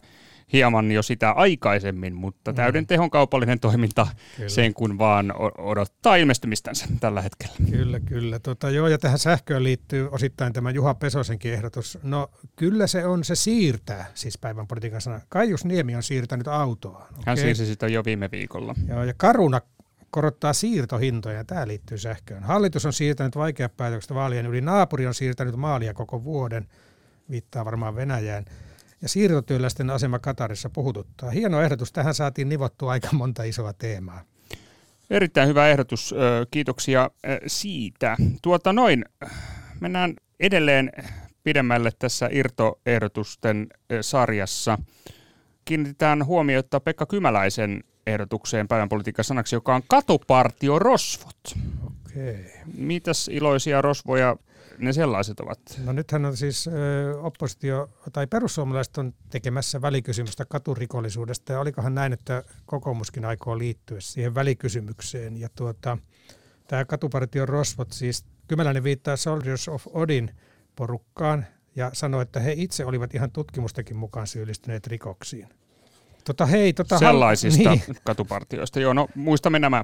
hieman 0.54 0.92
jo 0.92 1.04
sitä 1.04 1.32
aikaisemmin, 1.32 2.16
mutta 2.16 2.52
mm. 2.52 2.56
täyden 2.56 2.88
tehon 2.88 3.10
kaupallinen 3.10 3.60
toiminta 3.60 4.08
kyllä. 4.36 4.50
sen 4.50 4.74
kun 4.74 4.98
vaan 4.98 5.34
odottaa 5.58 6.16
ilmestymistänsä 6.16 6.86
tällä 7.00 7.22
hetkellä. 7.22 7.56
Kyllä, 7.72 8.00
kyllä. 8.00 8.40
Tota, 8.40 8.70
joo, 8.70 8.88
ja 8.88 8.98
tähän 8.98 9.20
sähköön 9.20 9.64
liittyy 9.64 10.10
osittain 10.12 10.54
tämä 10.54 10.72
Juha 10.72 10.94
Pesosenkin 10.94 11.54
ehdotus. 11.54 12.00
No 12.04 12.30
kyllä 12.56 12.88
se 12.88 13.06
on 13.06 13.24
se 13.24 13.36
siirtää, 13.36 14.06
siis 14.14 14.38
päivän 14.38 14.68
politiikan 14.68 15.02
sana. 15.02 15.22
Kaius 15.30 15.66
Niemi 15.66 15.96
on 15.96 16.04
siirtänyt 16.04 16.48
autoa. 16.48 16.98
Okay. 16.98 17.24
Hän 17.26 17.38
siirsi 17.38 17.66
sitä 17.66 17.88
jo 17.88 18.06
viime 18.06 18.32
viikolla. 18.32 18.76
Joo, 18.88 19.04
ja 19.04 19.14
Karuna 19.18 19.62
korottaa 20.12 20.54
siirtohintoja, 20.54 21.44
tämä 21.44 21.68
liittyy 21.68 21.98
sähköön. 21.98 22.44
Hallitus 22.44 22.86
on 22.86 22.94
siirtänyt 22.94 23.36
vaikeat 23.36 23.78
päätökset 23.78 24.14
vaalien 24.14 24.46
yli, 24.46 24.62
naapuri 24.62 25.08
on 25.08 25.14
siirtänyt 25.14 25.56
maalia 25.56 25.94
koko 25.94 26.24
vuoden, 26.24 26.68
viittaa 27.30 27.66
varmaan 27.66 27.96
Venäjään 27.96 28.46
ja 29.02 29.10
siirtotyöläisten 29.10 29.90
asema 29.90 30.20
Katarissa 30.20 30.70
puhututtaa. 30.70 31.30
Hieno 31.30 31.62
ehdotus. 31.62 31.92
Tähän 31.92 32.14
saatiin 32.14 32.50
nivottua 32.50 32.92
aika 32.92 33.08
monta 33.12 33.44
isoa 33.44 33.74
teemaa. 33.74 34.22
Erittäin 35.10 35.50
hyvä 35.50 35.68
ehdotus. 35.68 36.16
Kiitoksia 36.52 37.10
siitä. 37.48 38.18
Tuota 38.42 38.74
noin, 38.74 39.06
mennään 39.80 40.14
edelleen 40.40 40.92
pidemmälle 41.44 41.92
tässä 42.00 42.30
irtoehdotusten 42.32 43.68
sarjassa. 44.02 44.78
Kiinnitetään 45.66 46.26
huomiota 46.26 46.80
Pekka 46.80 47.06
Kymäläisen 47.06 47.84
ehdotukseen 48.08 48.68
päivän 48.68 48.90
politiikan 48.90 49.26
sanaksi, 49.26 49.56
joka 49.56 49.76
on 49.76 49.82
katupartio 49.88 50.80
rosvot. 50.80 51.40
Okei. 51.86 52.52
Mitäs 52.78 53.28
iloisia 53.28 53.82
rosvoja 53.82 54.36
ne 54.80 54.94
sellaiset 54.94 55.40
ovat? 55.40 55.60
No 55.84 55.92
nythän 55.92 56.26
on 56.26 56.38
siis 56.38 56.68
ö, 56.68 56.72
oppositio 57.22 57.90
tai 58.14 58.28
perussuomalaiset 58.28 58.98
on 58.98 59.14
tekemässä 59.30 59.82
välikysymystä 59.82 60.46
katurikollisuudesta 60.46 61.54
ja 61.54 61.60
olikohan 61.60 61.96
näin, 61.96 62.14
että 62.14 62.44
kokoomuskin 62.66 63.26
aikoo 63.26 63.58
liittyä 63.58 64.00
siihen 64.00 64.36
välikysymykseen 64.36 65.38
ja 65.38 65.50
tuota, 65.56 65.98
tämä 66.68 66.86
katupartion 66.86 67.50
rosvot 67.50 67.92
siis 67.92 68.26
Kymäläinen 68.50 68.84
viittaa 68.84 69.18
Soldiers 69.18 69.68
of 69.68 69.88
Odin 69.94 70.32
porukkaan 70.76 71.46
ja 71.76 71.90
sanoi, 71.94 72.22
että 72.22 72.40
he 72.40 72.54
itse 72.58 72.86
olivat 72.86 73.16
ihan 73.16 73.32
tutkimustakin 73.32 73.98
mukaan 73.98 74.28
syyllistyneet 74.28 74.88
rikoksiin. 74.88 75.50
Tota, 76.26 76.46
hei, 76.46 76.74
tota, 76.74 77.00
Sellaisista 77.00 77.70
niin. 77.70 77.82
katupartioista. 78.04 78.80
Joo, 78.80 78.94
no 78.94 79.08
muistamme 79.16 79.60
nämä 79.60 79.84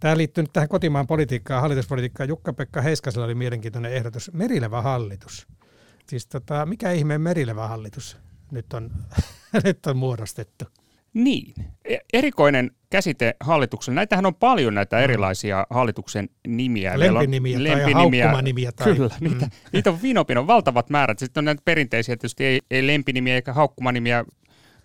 Tämä 0.00 0.16
liittyy 0.16 0.44
nyt 0.44 0.52
tähän 0.52 0.68
kotimaan 0.68 1.06
politiikkaan, 1.06 1.60
hallituspolitiikkaan. 1.60 2.28
Jukka-Pekka 2.28 2.80
Heiskasella 2.80 3.24
oli 3.24 3.34
mielenkiintoinen 3.34 3.92
ehdotus. 3.92 4.30
Merilevä 4.32 4.82
hallitus. 4.82 5.46
Siis 6.08 6.26
tota, 6.26 6.66
mikä 6.66 6.92
ihmeen 6.92 7.20
merilevä 7.20 7.68
hallitus 7.68 8.16
nyt 8.50 8.72
on, 8.72 8.90
nyt 9.64 9.86
on 9.86 9.96
muodostettu? 9.96 10.64
Niin. 11.14 11.54
E- 11.84 11.96
erikoinen 12.12 12.70
käsite 12.90 13.36
hallituksella. 13.40 13.94
Näitähän 13.94 14.26
on 14.26 14.34
paljon 14.34 14.74
näitä 14.74 14.96
mm. 14.96 15.02
erilaisia 15.02 15.66
hallituksen 15.70 16.28
nimiä. 16.46 16.98
Lempinimiä, 16.98 17.62
lempinimiä 17.62 17.84
tai 17.84 17.92
haukkumanimiä. 17.92 18.72
Tai... 18.72 18.94
Kyllä, 18.94 19.10
mm. 19.20 19.28
niitä, 19.28 19.48
niitä 19.72 19.90
on 19.90 20.02
vinopin 20.02 20.38
on 20.38 20.46
valtavat 20.46 20.90
määrät. 20.90 21.18
Sitten 21.18 21.40
on 21.40 21.44
näitä 21.44 21.62
perinteisiä, 21.64 22.16
tietysti 22.16 22.44
ei, 22.44 22.60
ei 22.70 22.86
lempinimiä 22.86 23.34
eikä 23.34 23.52
haukkumanimiä, 23.52 24.24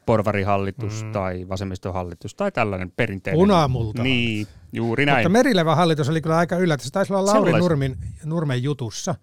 porvarihallitus 0.05 1.03
mm. 1.03 1.11
tai 1.11 1.49
vasemmistohallitus 1.49 2.35
tai 2.35 2.51
tällainen 2.51 2.91
perinteinen. 2.91 3.39
Punamulta. 3.39 4.03
Niin, 4.03 4.47
juuri 4.73 5.05
näin. 5.05 5.17
Mutta 5.17 5.29
Merilevä 5.29 5.75
hallitus 5.75 6.09
oli 6.09 6.21
kyllä 6.21 6.37
aika 6.37 6.57
yllätys. 6.57 6.85
Se 6.85 6.91
taisi 6.91 7.13
olla 7.13 7.33
Lauri 7.33 7.51
Nurmin, 7.51 7.97
Nurmen 8.25 8.63
jutussa. 8.63 9.15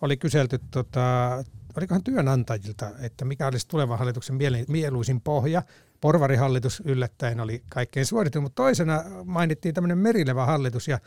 Oli 0.00 0.16
kyselty, 0.16 0.60
tota, 0.70 1.44
olikohan 1.76 2.04
työnantajilta, 2.04 2.90
että 3.00 3.24
mikä 3.24 3.46
olisi 3.46 3.68
tulevan 3.68 3.98
hallituksen 3.98 4.38
mieluisin 4.68 5.20
pohja. 5.20 5.62
Porvarihallitus 6.00 6.82
yllättäen 6.84 7.40
oli 7.40 7.62
kaikkein 7.68 8.06
suoritunut, 8.06 8.42
mutta 8.42 8.62
toisena 8.62 9.02
mainittiin 9.24 9.74
tämmöinen 9.74 9.98
Merilevä 9.98 10.46
hallitus 10.46 10.88
ja 10.88 10.98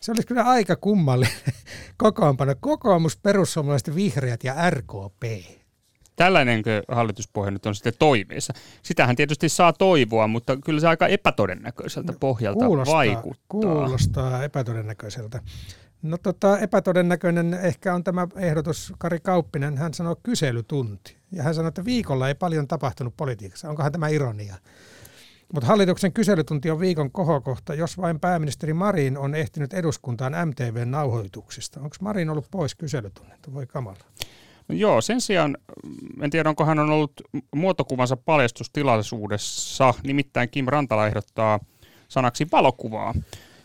se 0.00 0.12
olisi 0.12 0.26
kyllä 0.26 0.42
aika 0.42 0.76
kummallinen 0.76 1.34
kokoonpano. 1.96 2.54
Kokoomus, 2.60 3.16
perussuomalaiset, 3.16 3.94
vihreät 3.94 4.44
ja 4.44 4.70
RKP. 4.70 5.22
Tällainen 6.18 6.62
hallituspohja 6.88 7.50
nyt 7.50 7.66
on 7.66 7.74
sitten 7.74 7.92
toiveessa. 7.98 8.52
Sitähän 8.82 9.16
tietysti 9.16 9.48
saa 9.48 9.72
toivoa, 9.72 10.28
mutta 10.28 10.56
kyllä 10.64 10.80
se 10.80 10.88
aika 10.88 11.06
epätodennäköiseltä 11.06 12.12
no, 12.12 12.18
pohjalta 12.20 12.66
kuulostaa, 12.66 12.94
vaikuttaa. 12.94 13.44
Kuulostaa 13.48 14.44
epätodennäköiseltä. 14.44 15.40
No 16.02 16.18
tota, 16.18 16.58
epätodennäköinen 16.58 17.54
ehkä 17.54 17.94
on 17.94 18.04
tämä 18.04 18.28
ehdotus 18.36 18.92
Kari 18.98 19.20
Kauppinen. 19.20 19.78
Hän 19.78 19.94
sanoi 19.94 20.16
kyselytunti. 20.22 21.16
Ja 21.32 21.42
hän 21.42 21.54
sanoi, 21.54 21.68
että 21.68 21.84
viikolla 21.84 22.28
ei 22.28 22.34
paljon 22.34 22.68
tapahtunut 22.68 23.16
politiikassa. 23.16 23.68
Onkohan 23.68 23.92
tämä 23.92 24.08
ironia? 24.08 24.54
Mutta 25.52 25.66
hallituksen 25.66 26.12
kyselytunti 26.12 26.70
on 26.70 26.80
viikon 26.80 27.10
kohokohta, 27.10 27.74
jos 27.74 27.98
vain 27.98 28.20
pääministeri 28.20 28.72
Marin 28.72 29.18
on 29.18 29.34
ehtinyt 29.34 29.74
eduskuntaan 29.74 30.32
MTVn 30.48 30.90
nauhoituksista. 30.90 31.80
Onko 31.80 31.96
Marin 32.00 32.30
ollut 32.30 32.46
pois 32.50 32.74
kyselytunnilta? 32.74 33.54
Voi 33.54 33.66
kamala. 33.66 33.98
Joo, 34.68 35.00
sen 35.00 35.20
sijaan, 35.20 35.56
en 36.22 36.30
tiedä 36.30 36.48
onko 36.48 36.64
hän 36.64 36.78
on 36.78 36.90
ollut 36.90 37.12
muotokuvansa 37.54 38.16
paljastustilaisuudessa, 38.16 39.94
nimittäin 40.02 40.48
Kim 40.48 40.66
Rantala 40.68 41.06
ehdottaa 41.06 41.60
sanaksi 42.08 42.46
valokuvaa. 42.52 43.14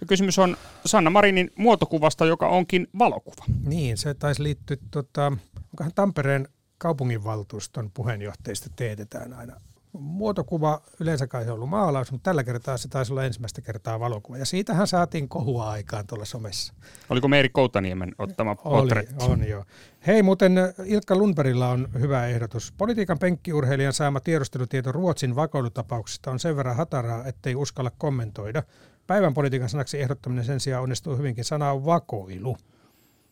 Ja 0.01 0.07
kysymys 0.07 0.39
on 0.39 0.57
Sanna 0.85 1.09
Marinin 1.09 1.51
muotokuvasta, 1.57 2.25
joka 2.25 2.47
onkin 2.47 2.87
valokuva. 2.99 3.45
Niin, 3.65 3.97
se 3.97 4.13
taisi 4.13 4.43
liittyä, 4.43 4.77
tota, 4.91 5.31
onkohan 5.71 5.91
Tampereen 5.95 6.47
kaupunginvaltuuston 6.77 7.91
puheenjohtajista 7.93 8.69
teetetään 8.75 9.33
aina 9.33 9.61
muotokuva, 9.93 10.81
yleensä 10.99 11.27
kai 11.27 11.43
se 11.43 11.51
on 11.51 11.55
ollut 11.55 11.69
maalaus, 11.69 12.11
mutta 12.11 12.29
tällä 12.29 12.43
kertaa 12.43 12.77
se 12.77 12.87
taisi 12.87 13.13
olla 13.13 13.23
ensimmäistä 13.23 13.61
kertaa 13.61 13.99
valokuva. 13.99 14.37
Ja 14.37 14.45
siitähän 14.45 14.87
saatiin 14.87 15.29
kohua 15.29 15.69
aikaan 15.69 16.07
tuolla 16.07 16.25
somessa. 16.25 16.73
Oliko 17.09 17.27
Meeri 17.27 17.49
Koutaniemen 17.49 18.15
ottama 18.17 18.55
portretti? 18.55 19.15
Oli, 19.19 19.33
on 19.33 19.47
joo. 19.47 19.65
Hei, 20.07 20.23
muuten 20.23 20.53
Ilkka 20.85 21.15
Lundbergilla 21.15 21.69
on 21.69 21.87
hyvä 21.99 22.27
ehdotus. 22.27 22.73
Politiikan 22.77 23.19
penkkiurheilijan 23.19 23.93
saama 23.93 24.19
tiedustelutieto 24.19 24.91
Ruotsin 24.91 25.35
vakoilutapauksista 25.35 26.31
on 26.31 26.39
sen 26.39 26.55
verran 26.55 26.75
hataraa, 26.75 27.25
ettei 27.25 27.55
uskalla 27.55 27.91
kommentoida. 27.97 28.63
Päivän 29.07 29.33
politiikan 29.33 29.69
sanaksi 29.69 30.01
ehdottaminen 30.01 30.45
sen 30.45 30.59
sijaan 30.59 30.83
onnistuu 30.83 31.17
hyvinkin. 31.17 31.45
Sana 31.45 31.71
on 31.71 31.85
vakoilu. 31.85 32.57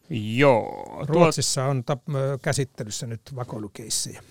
Joo. 0.10 1.06
Ruotsissa 1.08 1.66
on 1.66 1.84
tap- 1.92 2.40
käsittelyssä 2.42 3.08
nyt 3.08 3.22
vakoilukeissejä. 3.36 4.22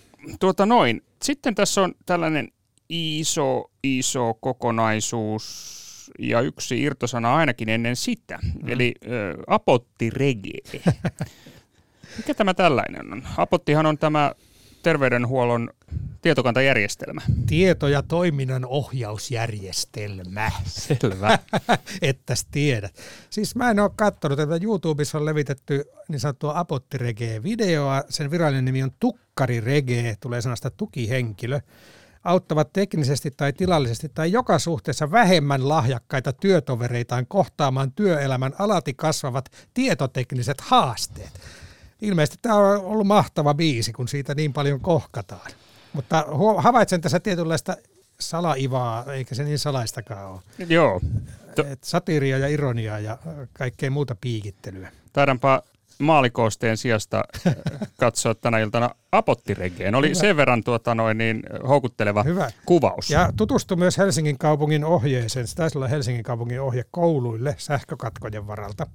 Tuota 0.40 0.66
noin. 0.66 1.02
Sitten 1.22 1.54
tässä 1.54 1.82
on 1.82 1.94
tällainen 2.06 2.48
iso, 2.88 3.70
iso 3.84 4.34
kokonaisuus 4.34 5.80
ja 6.18 6.40
yksi 6.40 6.82
irtosana 6.82 7.36
ainakin 7.36 7.68
ennen 7.68 7.96
sitä, 7.96 8.38
mm. 8.42 8.68
eli 8.68 8.94
ö, 9.04 9.36
apottirege. 9.46 10.58
Mikä 12.16 12.34
tämä 12.34 12.54
tällainen 12.54 13.12
on? 13.12 13.22
Apottihan 13.36 13.86
on 13.86 13.98
tämä 13.98 14.32
terveydenhuollon 14.82 15.70
tietokantajärjestelmä. 16.22 17.20
Tieto- 17.46 17.88
ja 17.88 18.02
toiminnan 18.02 18.64
ohjausjärjestelmä. 18.64 20.50
Selvä. 20.66 21.38
että 22.02 22.34
tiedät. 22.50 22.94
Siis 23.30 23.56
mä 23.56 23.70
en 23.70 23.80
ole 23.80 23.90
katsonut, 23.96 24.40
että 24.40 24.58
YouTubessa 24.62 25.18
on 25.18 25.24
levitetty 25.24 25.84
niin 26.08 26.20
sanottua 26.20 26.58
apottirege-videoa. 26.58 28.04
Sen 28.08 28.30
virallinen 28.30 28.64
nimi 28.64 28.82
on 28.82 28.92
tukkarirege, 29.00 30.16
tulee 30.20 30.40
sanasta 30.40 30.70
tukihenkilö 30.70 31.60
auttavat 32.24 32.72
teknisesti 32.72 33.30
tai 33.30 33.52
tilallisesti 33.52 34.08
tai 34.08 34.32
joka 34.32 34.58
suhteessa 34.58 35.10
vähemmän 35.10 35.68
lahjakkaita 35.68 36.32
työtovereitaan 36.32 37.26
kohtaamaan 37.26 37.92
työelämän 37.92 38.52
alati 38.58 38.94
kasvavat 38.94 39.44
tietotekniset 39.74 40.60
haasteet. 40.60 41.40
Ilmeisesti 42.02 42.38
tämä 42.42 42.54
on 42.56 42.80
ollut 42.84 43.06
mahtava 43.06 43.54
biisi, 43.54 43.92
kun 43.92 44.08
siitä 44.08 44.34
niin 44.34 44.52
paljon 44.52 44.80
kohkataan. 44.80 45.50
Mutta 45.92 46.24
havaitsen 46.58 47.00
tässä 47.00 47.20
tietynlaista 47.20 47.76
salaivaa, 48.20 49.12
eikä 49.12 49.34
se 49.34 49.44
niin 49.44 49.58
salaistakaan 49.58 50.30
ole. 50.32 50.40
Joo. 50.68 51.00
To- 51.56 51.64
Et 51.66 51.84
satiria 51.84 52.38
ja 52.38 52.48
ironiaa 52.48 52.98
ja 52.98 53.18
kaikkea 53.52 53.90
muuta 53.90 54.16
piikittelyä. 54.20 54.92
Taidanpa 55.12 55.62
maalikoosteen 55.98 56.76
sijasta 56.76 57.24
äh, 57.46 57.54
katsoa 57.96 58.34
tänä 58.34 58.58
iltana 58.58 58.90
apottiregeen. 59.12 59.94
Oli 59.94 60.08
Hyvä. 60.08 60.20
sen 60.20 60.36
verran 60.36 60.64
tuota 60.64 60.94
noin, 60.94 61.18
niin 61.18 61.42
houkutteleva 61.68 62.22
Hyvä. 62.22 62.50
kuvaus. 62.66 63.10
Ja 63.10 63.32
tutustu 63.36 63.76
myös 63.76 63.98
Helsingin 63.98 64.38
kaupungin 64.38 64.84
ohjeeseen. 64.84 65.46
Se 65.46 65.56
taisi 65.56 65.78
olla 65.78 65.88
Helsingin 65.88 66.22
kaupungin 66.22 66.60
ohje 66.60 66.84
kouluille 66.90 67.54
sähkökatkojen 67.58 68.46
varalta. 68.46 68.86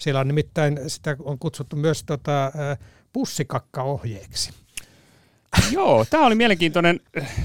Siellä 0.00 0.20
on 0.20 0.28
nimittäin, 0.28 0.80
sitä 0.86 1.16
on 1.24 1.38
kutsuttu 1.38 1.76
myös 1.76 2.04
tota, 2.04 2.52
pussikakkaohjeeksi. 3.12 4.52
Joo, 5.72 6.04
tämä 6.10 6.26
oli 6.26 6.34
mielenkiintoinen. 6.34 7.00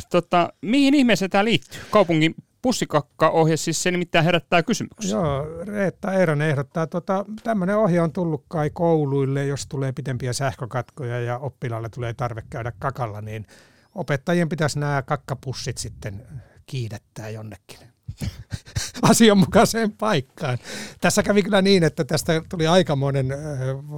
Tota, 0.09 0.53
mihin 0.61 0.93
ihmeeseen 0.93 1.31
tämä 1.31 1.45
liittyy? 1.45 1.81
Kaupungin 1.91 2.35
pussikakkaohje, 2.61 3.57
siis 3.57 3.83
se 3.83 3.91
nimittäin 3.91 4.25
herättää 4.25 4.63
kysymyksiä. 4.63 5.11
Joo, 5.11 5.47
Reetta 5.65 6.13
Eeran 6.13 6.41
ehdottaa, 6.41 6.87
tota, 6.87 7.25
tämmöinen 7.43 7.77
ohje 7.77 8.01
on 8.01 8.11
tullut 8.11 8.45
kai 8.47 8.69
kouluille, 8.69 9.45
jos 9.45 9.67
tulee 9.67 9.91
pitempiä 9.91 10.33
sähkökatkoja 10.33 11.19
ja 11.19 11.37
oppilaalle 11.37 11.89
tulee 11.89 12.13
tarve 12.13 12.43
käydä 12.49 12.71
kakalla, 12.79 13.21
niin 13.21 13.45
opettajien 13.95 14.49
pitäisi 14.49 14.79
nämä 14.79 15.01
kakkapussit 15.01 15.77
sitten 15.77 16.27
kiidettää 16.65 17.29
jonnekin 17.29 17.94
asianmukaiseen 19.01 19.91
paikkaan. 19.91 20.57
Tässä 21.01 21.23
kävi 21.23 21.43
kyllä 21.43 21.61
niin, 21.61 21.83
että 21.83 22.03
tästä 22.03 22.41
tuli 22.49 22.67
aikamoinen 22.67 23.27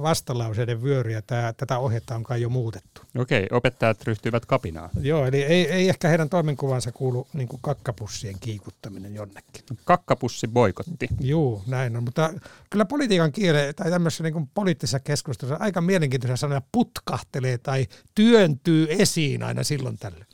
vastalauseiden 0.02 0.82
vyöry 0.82 1.12
ja 1.12 1.22
tämä, 1.22 1.52
tätä 1.52 1.78
ohjetta 1.78 2.14
on 2.14 2.24
kai 2.24 2.42
jo 2.42 2.48
muutettu. 2.48 3.02
Okei, 3.18 3.46
opettajat 3.50 4.02
ryhtyivät 4.04 4.46
kapinaan. 4.46 4.90
Joo, 5.00 5.26
eli 5.26 5.42
ei, 5.42 5.70
ei 5.70 5.88
ehkä 5.88 6.08
heidän 6.08 6.28
toimenkuvansa 6.28 6.92
kuulu 6.92 7.26
niin 7.32 7.48
kakkapussien 7.60 8.36
kiikuttaminen 8.40 9.14
jonnekin. 9.14 9.64
Kakkapussi 9.84 10.48
boikotti. 10.48 11.08
Joo, 11.20 11.62
näin 11.66 11.96
on, 11.96 12.04
mutta 12.04 12.32
kyllä 12.70 12.84
politiikan 12.84 13.32
kiele 13.32 13.72
tai 13.72 13.90
tämmöisessä 13.90 14.24
niin 14.24 14.50
poliittisessa 14.54 15.00
keskustelussa 15.00 15.64
aika 15.64 15.80
mielenkiintoisia 15.80 16.36
sanoja 16.36 16.62
putkahtelee 16.72 17.58
tai 17.58 17.86
työntyy 18.14 18.86
esiin 18.90 19.42
aina 19.42 19.64
silloin 19.64 19.98
tällöin. 19.98 20.26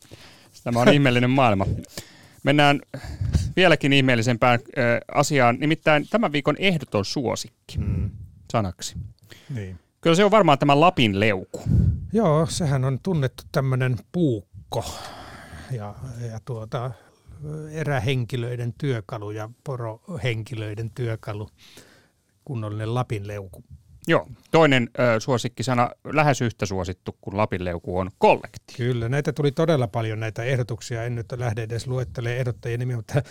Tämä 0.64 0.80
on 0.80 0.92
ihmeellinen 0.92 1.30
maailma. 1.30 1.66
Mennään 2.42 2.80
vieläkin 3.56 3.92
ihmeellisempään 3.92 4.60
äh, 4.78 4.84
asiaan, 5.14 5.56
nimittäin 5.60 6.06
tämän 6.10 6.32
viikon 6.32 6.56
ehdoton 6.58 7.04
suosikki 7.04 7.78
mm. 7.78 8.10
sanaksi. 8.52 8.96
Niin. 9.54 9.78
Kyllä 10.00 10.16
se 10.16 10.24
on 10.24 10.30
varmaan 10.30 10.58
tämä 10.58 10.80
Lapin 10.80 11.20
leuku. 11.20 11.62
Joo, 12.12 12.46
sehän 12.46 12.84
on 12.84 13.00
tunnettu 13.02 13.42
tämmöinen 13.52 13.96
puukko 14.12 14.84
ja, 15.70 15.94
ja 16.30 16.40
tuota, 16.44 16.90
erähenkilöiden 17.70 18.74
työkalu 18.78 19.30
ja 19.30 19.50
porohenkilöiden 19.64 20.90
työkalu, 20.90 21.48
kunnollinen 22.44 22.94
Lapin 22.94 23.26
leuku. 23.26 23.64
Joo, 24.08 24.28
toinen 24.50 24.90
ö, 24.98 25.20
suosikkisana, 25.20 25.90
lähes 26.04 26.40
yhtä 26.40 26.66
suosittu 26.66 27.16
kuin 27.20 27.36
Lapinleuku 27.36 27.98
on 27.98 28.10
kollekti. 28.18 28.74
Kyllä, 28.76 29.08
näitä 29.08 29.32
tuli 29.32 29.52
todella 29.52 29.88
paljon 29.88 30.20
näitä 30.20 30.42
ehdotuksia. 30.42 31.04
En 31.04 31.14
nyt 31.14 31.26
lähde 31.36 31.62
edes 31.62 31.86
luettelemaan 31.86 32.38
ehdottajien 32.38 32.80
nimiä, 32.80 32.96
mutta 32.96 33.22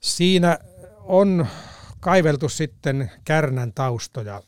siinä 0.00 0.58
on 0.98 1.46
kaiveltu 2.00 2.48
sitten 2.48 3.10
Kärnän 3.24 3.72
taustoja 3.72 4.42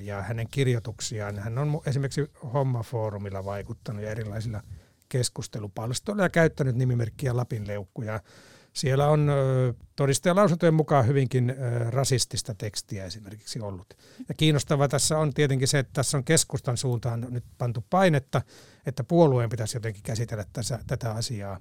ja 0.00 0.22
hänen 0.22 0.46
kirjoituksiaan. 0.50 1.38
Hän 1.38 1.58
on 1.58 1.80
esimerkiksi 1.86 2.30
Homma-foorumilla 2.52 3.44
vaikuttanut 3.44 4.02
ja 4.02 4.10
erilaisilla 4.10 4.60
keskustelupalstoilla 5.08 6.22
ja 6.22 6.28
käyttänyt 6.28 6.76
nimimerkkiä 6.76 7.36
Lapin 7.36 7.66
leukkuja. 7.66 8.20
Siellä 8.72 9.08
on 9.08 9.30
todistajalausuntojen 9.96 10.74
mukaan 10.74 11.06
hyvinkin 11.06 11.54
rasistista 11.90 12.54
tekstiä 12.54 13.04
esimerkiksi 13.04 13.60
ollut. 13.60 13.94
Ja 14.28 14.34
kiinnostavaa 14.34 14.88
tässä 14.88 15.18
on 15.18 15.34
tietenkin 15.34 15.68
se, 15.68 15.78
että 15.78 15.92
tässä 15.92 16.16
on 16.16 16.24
keskustan 16.24 16.76
suuntaan 16.76 17.26
nyt 17.30 17.44
pantu 17.58 17.84
painetta, 17.90 18.42
että 18.86 19.04
puolueen 19.04 19.50
pitäisi 19.50 19.76
jotenkin 19.76 20.02
käsitellä 20.02 20.44
tässä, 20.52 20.78
tätä 20.86 21.12
asiaa 21.12 21.60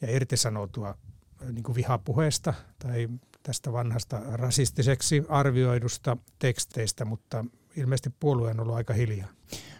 ja 0.00 0.10
irtisanoutua 0.10 0.98
niin 1.52 1.62
kuin 1.62 1.74
vihapuheesta 1.74 2.54
tai 2.78 3.08
tästä 3.42 3.72
vanhasta 3.72 4.20
rasistiseksi 4.32 5.22
arvioidusta 5.28 6.16
teksteistä, 6.38 7.04
mutta 7.04 7.44
ilmeisesti 7.76 8.10
puolue 8.20 8.50
on 8.50 8.60
ollut 8.60 8.74
aika 8.74 8.94
hiljaa. 8.94 9.28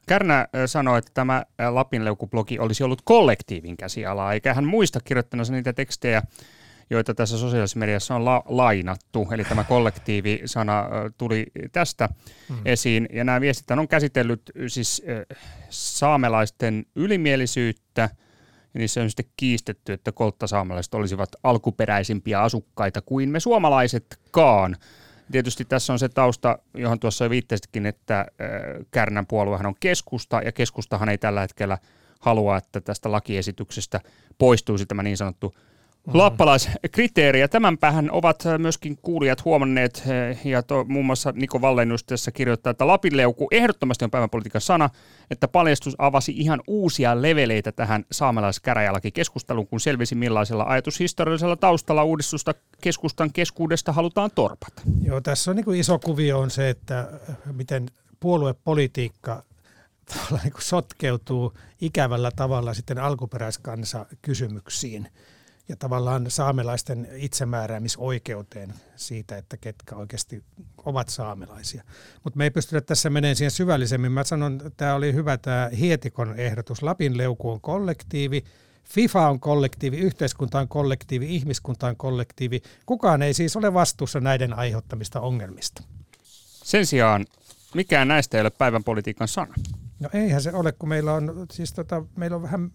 Kärnä 0.08 0.48
sanoi, 0.66 0.98
että 0.98 1.10
tämä 1.14 1.44
Lapinleukublogi 1.70 2.58
olisi 2.58 2.84
ollut 2.84 3.02
kollektiivin 3.04 3.76
käsialaa, 3.76 4.32
eikä 4.32 4.54
hän 4.54 4.64
muista 4.64 5.00
kirjoittanut 5.04 5.48
niitä 5.48 5.72
tekstejä, 5.72 6.22
joita 6.90 7.14
tässä 7.14 7.38
sosiaalisessa 7.38 7.78
mediassa 7.78 8.14
on 8.14 8.24
la- 8.24 8.42
lainattu. 8.46 9.28
Eli 9.30 9.44
tämä 9.44 9.64
kollektiivi-sana 9.64 10.84
tuli 11.18 11.46
tästä 11.72 12.08
mm. 12.48 12.56
esiin. 12.64 13.08
Ja 13.12 13.24
nämä 13.24 13.40
viestit 13.40 13.70
on 13.70 13.88
käsitellyt 13.88 14.42
siis 14.68 15.02
saamelaisten 15.70 16.86
ylimielisyyttä– 16.96 18.10
ja 18.74 18.78
niissä 18.78 19.02
on 19.02 19.10
sitten 19.10 19.32
kiistetty, 19.36 19.92
että 19.92 20.12
kolttasaamelaiset 20.12 20.94
olisivat 20.94 21.28
alkuperäisimpiä 21.42 22.42
asukkaita 22.42 23.00
kuin 23.00 23.28
me 23.28 23.40
suomalaisetkaan. 23.40 24.76
Tietysti 25.32 25.64
tässä 25.64 25.92
on 25.92 25.98
se 25.98 26.08
tausta, 26.08 26.58
johon 26.74 27.00
tuossa 27.00 27.24
jo 27.24 27.30
viittasitkin, 27.30 27.86
että 27.86 28.26
Kärnän 28.90 29.26
puoluehan 29.26 29.66
on 29.66 29.74
keskusta, 29.80 30.40
ja 30.44 30.52
keskustahan 30.52 31.08
ei 31.08 31.18
tällä 31.18 31.40
hetkellä 31.40 31.78
halua, 32.20 32.56
että 32.56 32.80
tästä 32.80 33.12
lakiesityksestä 33.12 34.00
poistuisi 34.38 34.86
tämä 34.86 35.02
niin 35.02 35.16
sanottu. 35.16 35.54
Lappalaiskriteeriä. 36.06 37.48
Tämän 37.48 37.78
päähän 37.78 38.10
ovat 38.10 38.44
myöskin 38.58 38.98
kuulijat 39.02 39.44
huomanneet, 39.44 40.02
eh, 40.06 40.46
ja 40.46 40.62
to, 40.62 40.84
muun 40.84 41.06
muassa 41.06 41.32
Niko 41.32 41.58
Wallenius 41.58 42.04
tässä 42.04 42.30
kirjoittaa, 42.30 42.70
että 42.70 42.86
Lapinleuku 42.86 43.48
ehdottomasti 43.50 44.04
on 44.04 44.10
päivänpolitiikan 44.10 44.60
sana, 44.60 44.90
että 45.30 45.48
paljastus 45.48 45.94
avasi 45.98 46.32
ihan 46.36 46.60
uusia 46.66 47.22
leveleitä 47.22 47.72
tähän 47.72 48.04
saamelaiskäräjälaki-keskusteluun, 48.12 49.66
kun 49.66 49.80
selvisi 49.80 50.14
millaisella 50.14 50.64
ajatushistoriallisella 50.64 51.56
taustalla 51.56 52.04
uudistusta 52.04 52.54
keskustan 52.80 53.32
keskuudesta 53.32 53.92
halutaan 53.92 54.30
torpata. 54.34 54.82
Joo, 55.02 55.20
tässä 55.20 55.50
on 55.50 55.56
niin 55.56 55.64
kuin 55.64 55.80
iso 55.80 55.98
kuvio 55.98 56.38
on 56.38 56.50
se, 56.50 56.70
että 56.70 57.08
miten 57.52 57.86
puoluepolitiikka 58.20 59.42
niin 60.42 60.52
kuin 60.52 60.62
sotkeutuu 60.62 61.54
ikävällä 61.80 62.30
tavalla 62.30 62.74
sitten 62.74 62.98
alkuperäiskansa 62.98 64.06
kysymyksiin 64.22 65.08
ja 65.70 65.76
tavallaan 65.76 66.30
saamelaisten 66.30 67.08
itsemääräämisoikeuteen 67.14 68.74
siitä, 68.96 69.36
että 69.36 69.56
ketkä 69.56 69.96
oikeasti 69.96 70.44
ovat 70.84 71.08
saamelaisia. 71.08 71.84
Mutta 72.24 72.36
me 72.36 72.44
ei 72.44 72.50
pystytä 72.50 72.80
tässä 72.80 73.10
menemään 73.10 73.36
siihen 73.36 73.50
syvällisemmin. 73.50 74.12
Mä 74.12 74.24
sanon, 74.24 74.54
että 74.54 74.70
tämä 74.70 74.94
oli 74.94 75.14
hyvä 75.14 75.38
tämä 75.38 75.70
Hietikon 75.78 76.34
ehdotus. 76.38 76.82
Lapin 76.82 77.16
leuku 77.16 77.50
on 77.50 77.60
kollektiivi, 77.60 78.44
FIFA 78.84 79.28
on 79.28 79.40
kollektiivi, 79.40 79.98
yhteiskunta 79.98 80.58
on 80.58 80.68
kollektiivi, 80.68 81.34
ihmiskunta 81.34 81.86
on 81.86 81.96
kollektiivi. 81.96 82.62
Kukaan 82.86 83.22
ei 83.22 83.34
siis 83.34 83.56
ole 83.56 83.74
vastuussa 83.74 84.20
näiden 84.20 84.52
aiheuttamista 84.52 85.20
ongelmista. 85.20 85.82
Sen 86.64 86.86
sijaan 86.86 87.26
mikään 87.74 88.08
näistä 88.08 88.36
ei 88.36 88.40
ole 88.40 88.50
päivän 88.50 88.84
politiikan 88.84 89.28
sana. 89.28 89.54
No 90.00 90.08
eihän 90.12 90.42
se 90.42 90.52
ole, 90.52 90.72
kun 90.72 90.88
meillä 90.88 91.12
on, 91.12 91.46
siis 91.52 91.72
tota, 91.72 92.04
meillä 92.16 92.36
on 92.36 92.42
vähän 92.42 92.72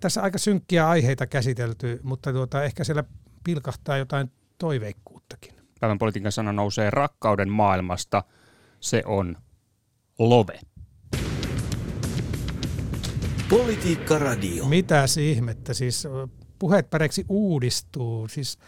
tässä 0.00 0.22
aika 0.22 0.38
synkkiä 0.38 0.88
aiheita 0.88 1.26
käsitelty, 1.26 2.00
mutta 2.02 2.32
tuota, 2.32 2.64
ehkä 2.64 2.84
siellä 2.84 3.04
pilkahtaa 3.44 3.96
jotain 3.96 4.30
toiveikkuuttakin. 4.58 5.54
Päivän 5.80 5.98
politiikan 5.98 6.32
sana 6.32 6.52
nousee 6.52 6.90
rakkauden 6.90 7.48
maailmasta. 7.50 8.24
Se 8.80 9.02
on 9.06 9.36
love. 10.18 10.60
Politiikka 13.48 14.18
Radio. 14.18 14.68
Mitä 14.68 15.04
ihmettä, 15.30 15.74
siis 15.74 16.08
puheet 16.58 16.90
päreiksi 16.90 17.24
uudistuu, 17.28 18.28
siis 18.28 18.58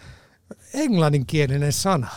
englanninkielinen 0.74 1.72
sana. 1.72 2.08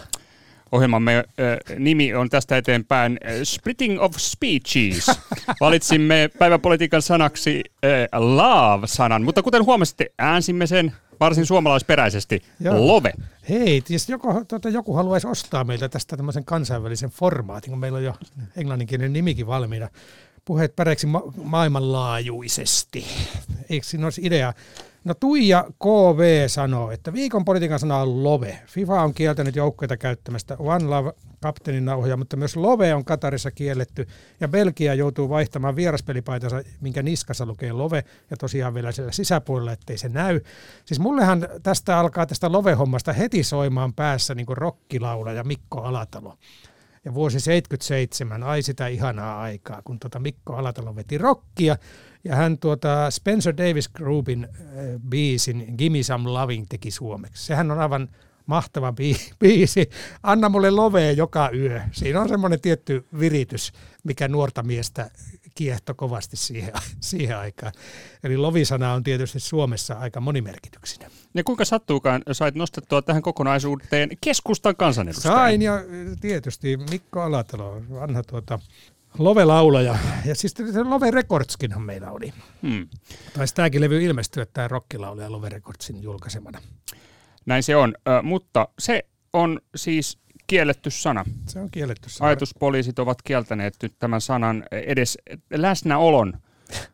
Ohjelmamme 0.71 1.17
äh, 1.17 1.78
nimi 1.80 2.13
on 2.13 2.30
tästä 2.30 2.58
eteenpäin 2.58 3.19
äh, 3.25 3.32
Splitting 3.43 4.01
of 4.01 4.13
Speeches. 4.17 5.08
Valitsimme 5.62 6.30
päiväpolitiikan 6.39 7.01
sanaksi 7.01 7.63
äh, 7.86 8.21
love-sanan, 8.21 9.23
mutta 9.23 9.43
kuten 9.43 9.65
huomasitte, 9.65 10.12
äänsimme 10.19 10.67
sen 10.67 10.93
varsin 11.19 11.45
suomalaisperäisesti. 11.45 12.41
Joo. 12.60 12.88
Love. 12.88 13.13
Hei, 13.49 13.84
jos 13.89 14.10
joku, 14.10 14.45
tuota, 14.47 14.69
joku 14.69 14.93
haluaisi 14.93 15.28
ostaa 15.28 15.63
meiltä 15.63 15.89
tästä 15.89 16.17
tämmöisen 16.17 16.45
kansainvälisen 16.45 17.10
formaatin, 17.10 17.69
kun 17.69 17.80
meillä 17.80 17.97
on 17.97 18.04
jo 18.04 18.13
englanninkielinen 18.58 19.13
nimikin 19.13 19.47
valmiina. 19.47 19.89
Puheet 20.45 20.75
päreiksi 20.75 21.08
ma- 21.08 21.34
maailmanlaajuisesti. 21.43 23.06
Eikö 23.69 23.86
siinä 23.86 24.06
olisi 24.06 24.21
idea? 24.23 24.54
No 25.05 25.13
Tuija 25.13 25.65
KV 25.79 26.47
sanoo, 26.47 26.91
että 26.91 27.13
viikon 27.13 27.45
politiikan 27.45 27.79
sana 27.79 27.97
on 27.97 28.23
love. 28.23 28.59
FIFA 28.67 29.01
on 29.01 29.13
kieltänyt 29.13 29.55
joukkoita 29.55 29.97
käyttämästä 29.97 30.55
One 30.59 30.85
Love 30.85 31.13
kapteenin 31.41 31.85
nauhoja, 31.85 32.17
mutta 32.17 32.37
myös 32.37 32.55
love 32.55 32.93
on 32.93 33.05
Katarissa 33.05 33.51
kielletty 33.51 34.07
ja 34.39 34.47
Belgia 34.47 34.93
joutuu 34.93 35.29
vaihtamaan 35.29 35.75
vieraspelipaitansa, 35.75 36.61
minkä 36.81 37.03
niskassa 37.03 37.45
lukee 37.45 37.71
love 37.71 38.03
ja 38.31 38.37
tosiaan 38.37 38.73
vielä 38.73 38.91
siellä 38.91 39.11
sisäpuolella, 39.11 39.71
ettei 39.71 39.97
se 39.97 40.09
näy. 40.09 40.41
Siis 40.85 40.99
mullehan 40.99 41.47
tästä 41.63 41.99
alkaa 41.99 42.25
tästä 42.25 42.51
love-hommasta 42.51 43.13
heti 43.13 43.43
soimaan 43.43 43.93
päässä 43.93 44.35
niin 44.35 44.45
kuin 44.45 44.57
rokkilaula 44.57 45.31
ja 45.31 45.43
Mikko 45.43 45.81
Alatalo. 45.81 46.37
Ja 47.05 47.13
vuosi 47.13 47.39
77, 47.39 48.43
ai 48.43 48.61
sitä 48.61 48.87
ihanaa 48.87 49.41
aikaa, 49.41 49.81
kun 49.83 49.99
tota 49.99 50.19
Mikko 50.19 50.55
Alatalo 50.55 50.95
veti 50.95 51.17
rokkia 51.17 51.77
ja 52.25 52.35
hän 52.35 52.57
tuota 52.57 53.11
Spencer 53.11 53.57
Davis 53.57 53.89
Groupin 53.89 54.43
äh, 54.43 54.51
biisin 55.09 55.73
Gimme 55.77 56.03
Some 56.03 56.29
Loving 56.29 56.65
teki 56.69 56.91
suomeksi. 56.91 57.45
Sehän 57.45 57.71
on 57.71 57.79
aivan 57.79 58.09
mahtava 58.45 58.93
biisi. 59.39 59.89
Anna 60.23 60.49
mulle 60.49 60.71
lovee 60.71 61.11
joka 61.11 61.49
yö. 61.53 61.81
Siinä 61.91 62.21
on 62.21 62.29
semmoinen 62.29 62.61
tietty 62.61 63.05
viritys, 63.19 63.71
mikä 64.03 64.27
nuorta 64.27 64.63
miestä 64.63 65.11
kiehto 65.55 65.93
kovasti 65.93 66.38
siihen, 66.38 66.73
siihen 66.99 67.38
aikaan. 67.38 67.71
Eli 68.23 68.38
lovisana 68.38 68.93
on 68.93 69.03
tietysti 69.03 69.39
Suomessa 69.39 69.93
aika 69.93 70.19
monimerkityksinen. 70.19 71.11
Ja 71.33 71.43
kuinka 71.43 71.65
sattuukaan 71.65 72.23
sait 72.31 72.55
nostettua 72.55 73.01
tähän 73.01 73.21
kokonaisuuteen 73.21 74.09
keskustan 74.21 74.75
kansanedustajan? 74.75 75.38
Sain 75.38 75.61
ja 75.61 75.83
tietysti 76.21 76.77
Mikko 76.77 77.21
Alatalo, 77.21 77.81
vanha 77.89 78.23
tuota 78.23 78.59
Love-laulaja. 79.17 79.97
Ja 80.25 80.36
siis 80.36 80.54
se 80.73 80.84
Love 80.84 81.12
Recordskinhan 81.12 81.82
meillä 81.82 82.12
oli. 82.12 82.34
Hmm. 82.62 82.88
Taisi 83.34 83.56
tämäkin 83.56 83.82
levy 83.82 84.04
ilmestyä, 84.04 84.45
tämä 84.45 84.67
rockilaulaja 84.67 85.32
Love 85.32 85.49
Recordsin 85.49 86.04
julkaisemana. 86.04 86.62
Näin 87.45 87.63
se 87.63 87.75
on, 87.75 87.95
ö, 88.08 88.21
mutta 88.21 88.67
se 88.80 89.06
on 89.34 89.60
siis 89.75 90.17
kielletty 90.47 90.89
sana. 90.89 91.25
Se 91.47 91.60
on 91.60 91.71
kielletty 91.71 92.10
sana. 92.10 92.28
Ajatuspoliisit 92.28 92.99
ovat 92.99 93.21
kieltäneet 93.21 93.75
nyt 93.84 93.93
tämän 93.99 94.21
sanan 94.21 94.63
edes 94.71 95.17
läsnäolon 95.54 96.34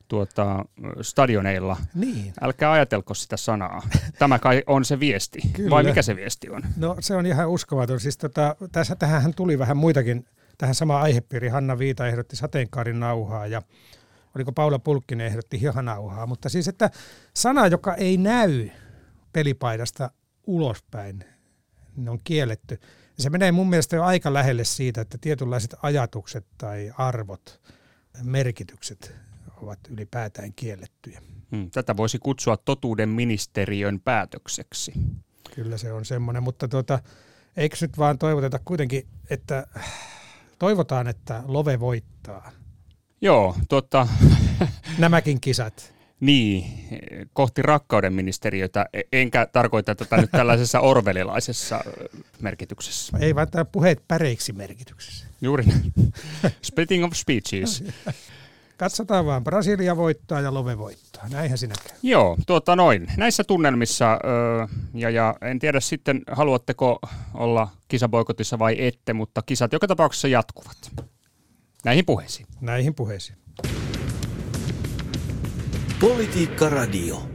tuota, 0.07 0.65
stadioneilla. 1.01 1.77
Niin. 1.95 2.33
Älkää 2.41 2.71
ajatelko 2.71 3.13
sitä 3.13 3.37
sanaa. 3.37 3.81
Tämä 4.19 4.39
kai 4.39 4.63
on 4.67 4.85
se 4.85 4.99
viesti. 4.99 5.39
Kyllä. 5.53 5.69
Vai 5.69 5.83
mikä 5.83 6.01
se 6.01 6.15
viesti 6.15 6.49
on? 6.49 6.61
No 6.77 6.95
se 6.99 7.15
on 7.15 7.25
ihan 7.25 7.49
uskomaton. 7.49 7.99
Siis 7.99 8.17
tota, 8.17 8.55
tässä, 8.71 8.95
tähän 8.95 9.33
tuli 9.33 9.59
vähän 9.59 9.77
muitakin 9.77 10.25
tähän 10.61 10.75
sama 10.75 11.01
aihepiiri. 11.01 11.49
Hanna 11.49 11.79
Viita 11.79 12.07
ehdotti 12.07 12.35
sateenkaarin 12.35 12.99
nauhaa 12.99 13.47
ja 13.47 13.61
oliko 14.35 14.51
Paula 14.51 14.79
Pulkkinen 14.79 15.27
ehdotti 15.27 15.61
hihanauhaa. 15.61 16.27
Mutta 16.27 16.49
siis, 16.49 16.67
että 16.67 16.89
sana, 17.33 17.67
joka 17.67 17.95
ei 17.95 18.17
näy 18.17 18.69
pelipaidasta 19.33 20.11
ulospäin, 20.47 21.25
ne 21.95 22.11
on 22.11 22.19
kielletty. 22.23 22.79
Ja 23.17 23.23
se 23.23 23.29
menee 23.29 23.51
mun 23.51 23.69
mielestä 23.69 23.95
jo 23.95 24.03
aika 24.03 24.33
lähelle 24.33 24.63
siitä, 24.63 25.01
että 25.01 25.17
tietynlaiset 25.21 25.75
ajatukset 25.81 26.45
tai 26.57 26.91
arvot, 26.97 27.61
merkitykset 28.23 29.15
ovat 29.61 29.79
ylipäätään 29.89 30.53
kiellettyjä. 30.53 31.21
Hmm, 31.51 31.71
tätä 31.71 31.97
voisi 31.97 32.19
kutsua 32.19 32.57
totuuden 32.57 33.09
ministeriön 33.09 33.99
päätökseksi. 33.99 34.93
Kyllä 35.55 35.77
se 35.77 35.93
on 35.93 36.05
semmoinen, 36.05 36.43
mutta 36.43 36.67
tuota, 36.67 36.99
eikö 37.57 37.75
nyt 37.81 37.97
vaan 37.97 38.17
toivoteta 38.17 38.59
kuitenkin, 38.65 39.07
että 39.29 39.67
toivotaan, 40.61 41.07
että 41.07 41.43
Love 41.45 41.79
voittaa. 41.79 42.51
Joo, 43.21 43.55
totta. 43.69 44.07
Nämäkin 44.97 45.41
kisat. 45.41 45.93
Niin, 46.19 46.63
kohti 47.33 47.61
rakkauden 47.61 48.13
ministeriötä, 48.13 48.85
e- 48.93 49.01
enkä 49.11 49.45
tarkoita 49.45 49.95
tätä 49.95 50.17
nyt 50.17 50.31
tällaisessa 50.31 50.79
orvelilaisessa 50.91 51.83
merkityksessä. 52.41 53.17
Ei 53.17 53.35
vaan 53.35 53.51
tämä 53.51 53.65
puheet 53.65 54.03
päreiksi 54.07 54.53
merkityksessä. 54.53 55.25
Juuri 55.41 55.63
Splitting 56.61 57.05
of 57.05 57.13
speeches. 57.13 57.83
Katsotaan 58.81 59.25
vaan, 59.25 59.43
Brasilia 59.43 59.97
voittaa 59.97 60.41
ja 60.41 60.53
Love 60.53 60.77
voittaa. 60.77 61.29
Näinhän 61.29 61.57
sinä 61.57 61.73
käy. 61.87 61.97
Joo, 62.03 62.37
tuota 62.47 62.75
noin. 62.75 63.07
Näissä 63.17 63.43
tunnelmissa, 63.43 64.11
öö, 64.11 64.67
ja, 64.93 65.09
ja 65.09 65.35
en 65.41 65.59
tiedä 65.59 65.79
sitten, 65.79 66.21
haluatteko 66.31 66.99
olla 67.33 67.67
kisaboikotissa 67.87 68.59
vai 68.59 68.75
ette, 68.77 69.13
mutta 69.13 69.41
kisat 69.41 69.73
joka 69.73 69.87
tapauksessa 69.87 70.27
jatkuvat. 70.27 70.77
Näihin 71.85 72.05
puheisiin. 72.05 72.47
Näihin 72.61 72.95
puheisiin. 72.95 73.37
Politiikka 75.99 76.69
Radio. 76.69 77.30